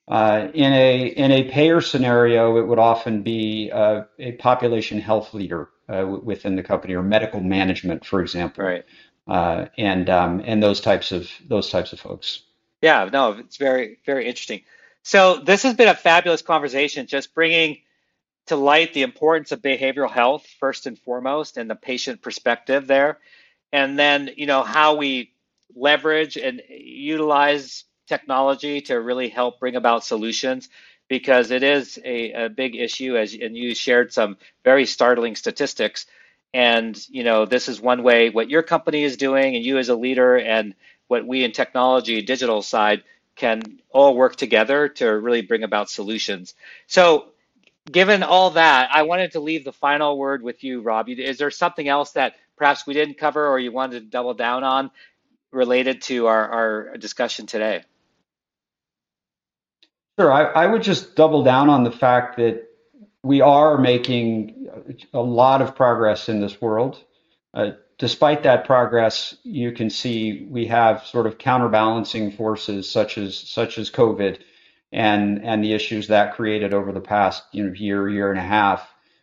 Uh, 0.07 0.49
in 0.53 0.73
a 0.73 1.07
in 1.07 1.31
a 1.31 1.45
payer 1.45 1.81
scenario, 1.81 2.59
it 2.59 2.67
would 2.67 2.79
often 2.79 3.23
be 3.23 3.71
uh, 3.73 4.03
a 4.19 4.33
population 4.33 5.01
health 5.01 5.33
leader 5.33 5.71
uh, 5.89 6.07
within 6.23 6.57
the 6.57 6.63
company 6.63 6.95
or 6.95 7.03
medical 7.03 7.41
management, 7.41 8.05
for 8.05 8.21
example, 8.21 8.65
right? 8.65 8.85
Uh, 9.27 9.67
and 9.79 10.11
um, 10.11 10.43
and 10.45 10.63
those 10.63 10.81
types 10.81 11.13
of 11.13 11.31
those 11.49 11.71
types 11.71 11.93
of 11.93 12.01
folks. 12.01 12.43
Yeah, 12.83 13.09
no, 13.11 13.33
it's 13.33 13.57
very 13.57 13.99
very 14.05 14.27
interesting. 14.27 14.63
So 15.05 15.37
this 15.39 15.65
has 15.65 15.75
been 15.75 15.89
a 15.89 15.95
fabulous 15.95 16.43
conversation, 16.43 17.07
just 17.07 17.35
bringing 17.35 17.79
to 18.47 18.57
light 18.57 18.95
the 18.95 19.03
importance 19.03 19.53
of 19.53 19.63
behavioral 19.63 20.11
health 20.11 20.47
first 20.61 20.87
and 20.87 20.99
foremost, 20.99 21.59
and 21.59 21.71
the 21.71 21.77
patient 21.77 22.23
perspective 22.23 22.87
there, 22.87 23.19
and 23.73 23.99
then 23.99 24.31
you 24.37 24.47
know 24.47 24.63
how 24.63 24.97
we 24.97 25.33
leverage 25.77 26.37
and 26.39 26.63
utilize 26.69 27.85
technology 28.09 28.83
to 28.83 28.97
really 29.01 29.29
help 29.29 29.61
bring 29.61 29.77
about 29.77 30.05
solutions 30.05 30.69
because 31.09 31.51
it 31.51 31.63
is 31.63 31.99
a, 32.05 32.33
a 32.47 32.49
big 32.49 32.77
issue 32.77 33.17
as 33.17 33.35
and 33.35 33.57
you 33.57 33.75
shared 33.75 34.13
some 34.13 34.39
very 34.65 34.87
startling 34.87 35.37
statistics. 35.37 36.07
And 36.55 36.99
you 37.11 37.25
know 37.25 37.47
this 37.47 37.69
is 37.69 37.81
one 37.81 38.03
way 38.03 38.31
what 38.31 38.51
your 38.51 38.63
company 38.63 39.05
is 39.05 39.17
doing 39.19 39.57
and 39.57 39.65
you 39.65 39.79
as 39.79 39.91
a 39.91 39.97
leader 39.97 40.39
and 40.39 40.75
what 41.09 41.27
we 41.27 41.45
in 41.45 41.53
technology 41.53 42.23
digital 42.23 42.63
side 42.63 43.05
can 43.37 43.81
all 43.91 44.17
work 44.17 44.37
together 44.37 44.89
to 44.89 45.07
really 45.07 45.43
bring 45.43 45.63
about 45.63 45.91
solutions 45.91 46.55
so 46.87 47.27
given 47.91 48.23
all 48.23 48.51
that 48.51 48.91
i 48.93 49.03
wanted 49.03 49.33
to 49.33 49.41
leave 49.41 49.65
the 49.65 49.73
final 49.73 50.17
word 50.19 50.43
with 50.43 50.65
you 50.65 50.81
rob 50.81 51.09
is 51.09 51.39
there 51.39 51.51
something 51.51 51.89
else 51.89 52.13
that 52.13 52.35
perhaps 52.57 52.87
we 52.87 52.95
didn't 52.95 53.19
cover 53.19 53.47
or 53.47 53.59
you 53.59 53.73
wanted 53.73 54.01
to 54.01 54.07
double 54.07 54.35
down 54.35 54.65
on 54.65 54.91
related 55.53 56.03
to 56.03 56.27
our, 56.27 56.49
our 56.49 56.97
discussion 56.97 57.47
today 57.47 57.83
Sure. 60.19 60.33
I, 60.33 60.45
I 60.45 60.67
would 60.67 60.83
just 60.83 61.17
double 61.17 61.43
down 61.43 61.69
on 61.69 61.83
the 61.83 61.91
fact 61.91 62.37
that 62.37 62.69
we 63.25 63.41
are 63.41 63.79
making 63.79 64.69
a 65.13 65.21
lot 65.21 65.61
of 65.61 65.75
progress 65.75 66.29
in 66.29 66.41
this 66.41 66.61
world. 66.61 67.03
Uh, 67.53 67.73
despite 68.05 68.43
that 68.43 68.67
progress, 68.67 69.35
you 69.45 69.73
can 69.73 69.89
see 69.89 70.47
we 70.51 70.67
have 70.67 71.07
sort 71.07 71.27
of 71.27 71.39
counterbalancing 71.39 72.31
forces 72.33 72.87
such 72.87 73.17
as 73.17 73.35
such 73.35 73.79
as 73.79 73.91
COVID 73.91 74.41
and 74.93 75.43
and 75.43 75.65
the 75.65 75.73
issues 75.73 76.09
that 76.09 76.35
created 76.35 76.75
over 76.75 76.93
the 76.93 77.01
past 77.01 77.45
you 77.53 77.65
know 77.65 77.73
year 77.73 78.07
year 78.11 78.29
and 78.31 78.39
a 78.39 78.43
half. 78.59 78.81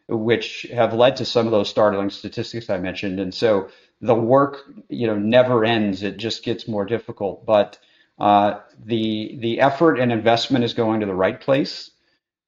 which 0.10 0.66
have 0.74 0.94
led 0.96 1.16
to 1.18 1.26
some 1.26 1.46
of 1.46 1.52
those 1.52 1.70
startling 1.70 2.10
statistics 2.10 2.70
I 2.72 2.78
mentioned. 2.80 3.20
And 3.20 3.34
so 3.34 3.70
the 4.02 4.16
work, 4.16 4.58
you 4.90 5.06
know, 5.08 5.18
never 5.18 5.64
ends. 5.64 6.02
It 6.04 6.18
just 6.18 6.44
gets 6.44 6.68
more 6.68 6.86
difficult. 6.86 7.46
But 7.46 7.78
uh, 8.20 8.62
the 8.84 9.38
the 9.40 9.62
effort 9.62 10.00
and 10.00 10.12
investment 10.12 10.66
is 10.66 10.74
going 10.74 11.02
to 11.02 11.06
the 11.06 11.22
right 11.26 11.40
place, 11.40 11.92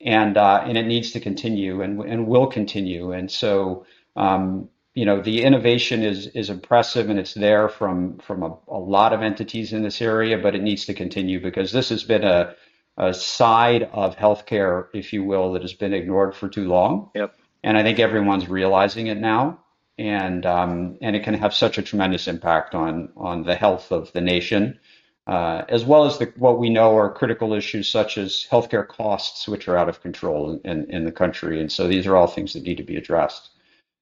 and 0.01 0.35
uh, 0.37 0.63
and 0.65 0.77
it 0.79 0.87
needs 0.87 1.11
to 1.11 1.19
continue 1.19 1.83
and 1.83 2.01
and 2.01 2.27
will 2.27 2.47
continue. 2.47 3.11
And 3.11 3.29
so 3.31 3.85
um, 4.15 4.69
you 4.93 5.05
know 5.05 5.21
the 5.21 5.43
innovation 5.43 6.03
is 6.03 6.27
is 6.27 6.49
impressive 6.49 7.09
and 7.09 7.19
it's 7.19 7.33
there 7.33 7.69
from 7.69 8.19
from 8.19 8.43
a, 8.43 8.57
a 8.67 8.77
lot 8.77 9.13
of 9.13 9.21
entities 9.21 9.73
in 9.73 9.83
this 9.83 10.01
area, 10.01 10.37
but 10.37 10.55
it 10.55 10.61
needs 10.61 10.85
to 10.85 10.93
continue 10.93 11.41
because 11.41 11.71
this 11.71 11.89
has 11.89 12.03
been 12.03 12.23
a 12.23 12.55
a 12.95 13.13
side 13.13 13.89
of 13.91 14.15
healthcare, 14.15 14.87
if 14.93 15.13
you 15.13 15.23
will, 15.23 15.53
that 15.53 15.63
has 15.63 15.73
been 15.73 15.93
ignored 15.93 16.35
for 16.35 16.47
too 16.47 16.67
long. 16.67 17.09
Yep. 17.15 17.35
And 17.63 17.75
I 17.75 17.81
think 17.81 17.97
everyone's 17.97 18.47
realizing 18.47 19.07
it 19.07 19.17
now 19.17 19.63
and 19.97 20.45
um, 20.45 20.97
and 21.01 21.15
it 21.15 21.23
can 21.23 21.35
have 21.35 21.53
such 21.53 21.77
a 21.77 21.81
tremendous 21.81 22.27
impact 22.27 22.73
on 22.75 23.09
on 23.15 23.43
the 23.43 23.55
health 23.55 23.91
of 23.91 24.11
the 24.13 24.21
nation, 24.21 24.79
uh, 25.27 25.63
as 25.69 25.85
well 25.85 26.05
as 26.05 26.17
the, 26.17 26.33
what 26.37 26.59
we 26.59 26.69
know 26.69 26.97
are 26.97 27.13
critical 27.13 27.53
issues 27.53 27.87
such 27.87 28.17
as 28.17 28.47
healthcare 28.49 28.87
costs, 28.87 29.47
which 29.47 29.67
are 29.67 29.77
out 29.77 29.89
of 29.89 30.01
control 30.01 30.59
in, 30.65 30.89
in 30.89 31.05
the 31.05 31.11
country. 31.11 31.59
And 31.59 31.71
so 31.71 31.87
these 31.87 32.07
are 32.07 32.15
all 32.15 32.27
things 32.27 32.53
that 32.53 32.63
need 32.63 32.77
to 32.77 32.83
be 32.83 32.97
addressed. 32.97 33.49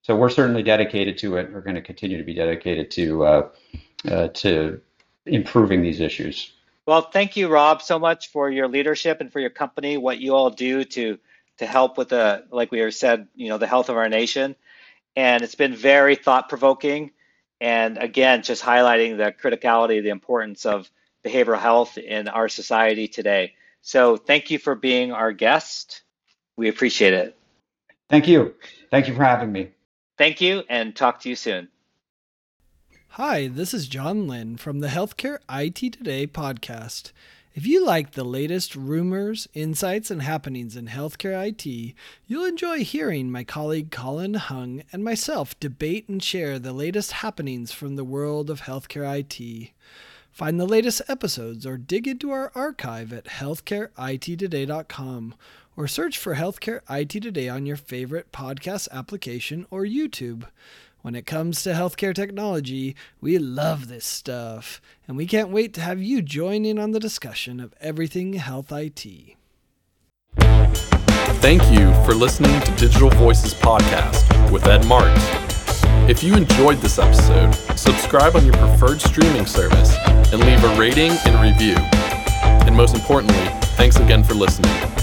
So 0.04 0.16
we're 0.16 0.30
certainly 0.30 0.64
dedicated 0.64 1.18
to 1.20 1.38
it. 1.38 1.52
We're 1.52 1.62
going 1.62 1.76
to 1.76 1.82
continue 1.82 2.18
to 2.18 2.24
be 2.24 2.34
dedicated 2.34 2.92
to 2.92 3.24
uh, 3.26 3.50
uh, 4.10 4.28
to 4.30 4.82
improving 5.26 5.82
these 5.82 6.00
issues. 6.00 6.52
Well, 6.88 7.02
thank 7.02 7.38
you, 7.38 7.48
Rob, 7.48 7.82
so 7.84 8.00
much 8.00 8.30
for 8.30 8.50
your 8.50 8.68
leadership 8.68 9.22
and 9.22 9.32
for 9.32 9.40
your 9.40 9.52
company, 9.52 9.98
what 9.98 10.20
you 10.20 10.34
all 10.34 10.50
do 10.50 10.84
to 10.84 11.20
to 11.58 11.66
help 11.68 11.98
with 11.98 12.10
the, 12.10 12.44
like 12.50 12.72
we 12.72 12.90
said, 12.90 13.28
you 13.36 13.50
know, 13.50 13.60
the 13.60 13.68
health 13.68 13.90
of 13.90 13.98
our 13.98 14.10
nation 14.10 14.56
and 15.16 15.44
it's 15.44 15.56
been 15.56 15.76
very 15.76 16.16
thought 16.16 16.50
provoking. 16.50 17.12
And 17.60 17.98
again, 17.98 18.44
just 18.44 18.64
highlighting 18.64 19.18
the 19.18 19.32
criticality, 19.32 20.02
the 20.02 20.10
importance 20.10 20.66
of 20.66 20.90
behavioral 21.24 21.60
health 21.60 21.98
in 21.98 22.28
our 22.28 22.50
society 22.50 23.08
today. 23.08 23.54
So 23.82 24.18
thank 24.18 24.52
you 24.52 24.58
for 24.58 24.76
being 24.76 25.12
our 25.12 25.32
guest. 25.32 26.02
We 26.56 26.70
appreciate 26.70 27.14
it. 27.14 27.38
Thank 28.10 28.28
you. 28.28 28.56
Thank 28.90 29.08
you 29.08 29.16
for 29.16 29.24
having 29.24 29.52
me. 29.52 29.72
Thank 30.22 30.40
you 30.40 30.62
and 30.70 30.96
talk 30.96 31.20
to 31.22 31.30
you 31.30 31.36
soon. 31.36 31.70
Hi, 33.14 33.48
this 33.48 33.74
is 33.74 33.88
John 33.88 34.28
Lynn 34.28 34.56
from 34.56 34.80
the 34.80 34.90
Healthcare 34.90 35.40
IT 35.50 35.94
Today 35.94 36.28
podcast. 36.28 37.12
If 37.56 37.66
you 37.66 37.84
like 37.84 38.12
the 38.12 38.24
latest 38.24 38.76
rumors, 38.76 39.48
insights, 39.56 40.12
and 40.12 40.22
happenings 40.22 40.76
in 40.76 40.86
healthcare 40.86 41.48
IT, 41.48 41.96
you'll 42.28 42.46
enjoy 42.46 42.84
hearing 42.84 43.32
my 43.32 43.44
colleague 43.44 43.90
Colin 43.90 44.36
Hung 44.36 44.84
and 44.94 45.04
myself 45.04 45.60
debate 45.60 46.08
and 46.08 46.22
share 46.22 46.60
the 46.60 46.72
latest 46.72 47.14
happenings 47.14 47.72
from 47.72 47.96
the 47.96 48.06
world 48.06 48.52
of 48.52 48.62
healthcare 48.62 49.22
IT. 49.22 49.72
Find 50.32 50.60
the 50.60 50.66
latest 50.66 51.02
episodes 51.08 51.66
or 51.66 51.78
dig 51.78 52.08
into 52.08 52.32
our 52.32 52.52
archive 52.56 53.12
at 53.12 53.26
healthcareittoday.com 53.26 55.36
or 55.76 55.88
search 55.88 56.18
for 56.18 56.36
Healthcare 56.36 56.80
IT 56.90 57.22
Today 57.22 57.50
on 57.50 57.66
your 57.66 57.76
favorite 57.76 58.32
podcast 58.32 58.88
application 58.92 59.68
or 59.70 59.84
YouTube. 59.84 60.46
When 61.02 61.16
it 61.16 61.26
comes 61.26 61.64
to 61.64 61.72
healthcare 61.72 62.16
technology, 62.16 62.96
we 63.20 63.38
love 63.40 63.88
this 63.88 64.06
stuff, 64.06 64.80
and 65.08 65.18
we 65.18 65.26
can't 65.26 65.50
wait 65.50 65.74
to 65.74 65.82
have 65.82 66.02
you 66.02 66.22
join 66.22 66.64
in 66.64 66.80
on 66.80 66.92
the 66.92 67.00
discussion 67.00 67.60
of 67.60 67.74
everything 67.82 68.34
health 68.34 68.72
IT. 68.72 69.36
Thank 71.42 71.64
you 71.72 71.92
for 72.06 72.14
listening 72.14 72.62
to 72.62 72.72
Digital 72.76 73.10
Voices 73.10 73.56
Podcast 73.56 74.52
with 74.52 74.68
Ed 74.68 74.86
Marx. 74.86 75.20
If 76.08 76.24
you 76.24 76.36
enjoyed 76.36 76.78
this 76.78 77.00
episode, 77.00 77.52
subscribe 77.78 78.36
on 78.36 78.46
your 78.46 78.54
preferred 78.54 79.02
streaming 79.02 79.48
service 79.48 79.96
and 80.32 80.44
leave 80.46 80.64
a 80.64 80.80
rating 80.80 81.12
and 81.26 81.42
review. 81.42 81.76
And 82.66 82.76
most 82.76 82.96
importantly, 82.96 83.46
thanks 83.76 83.98
again 83.98 84.24
for 84.24 84.34
listening. 84.34 85.01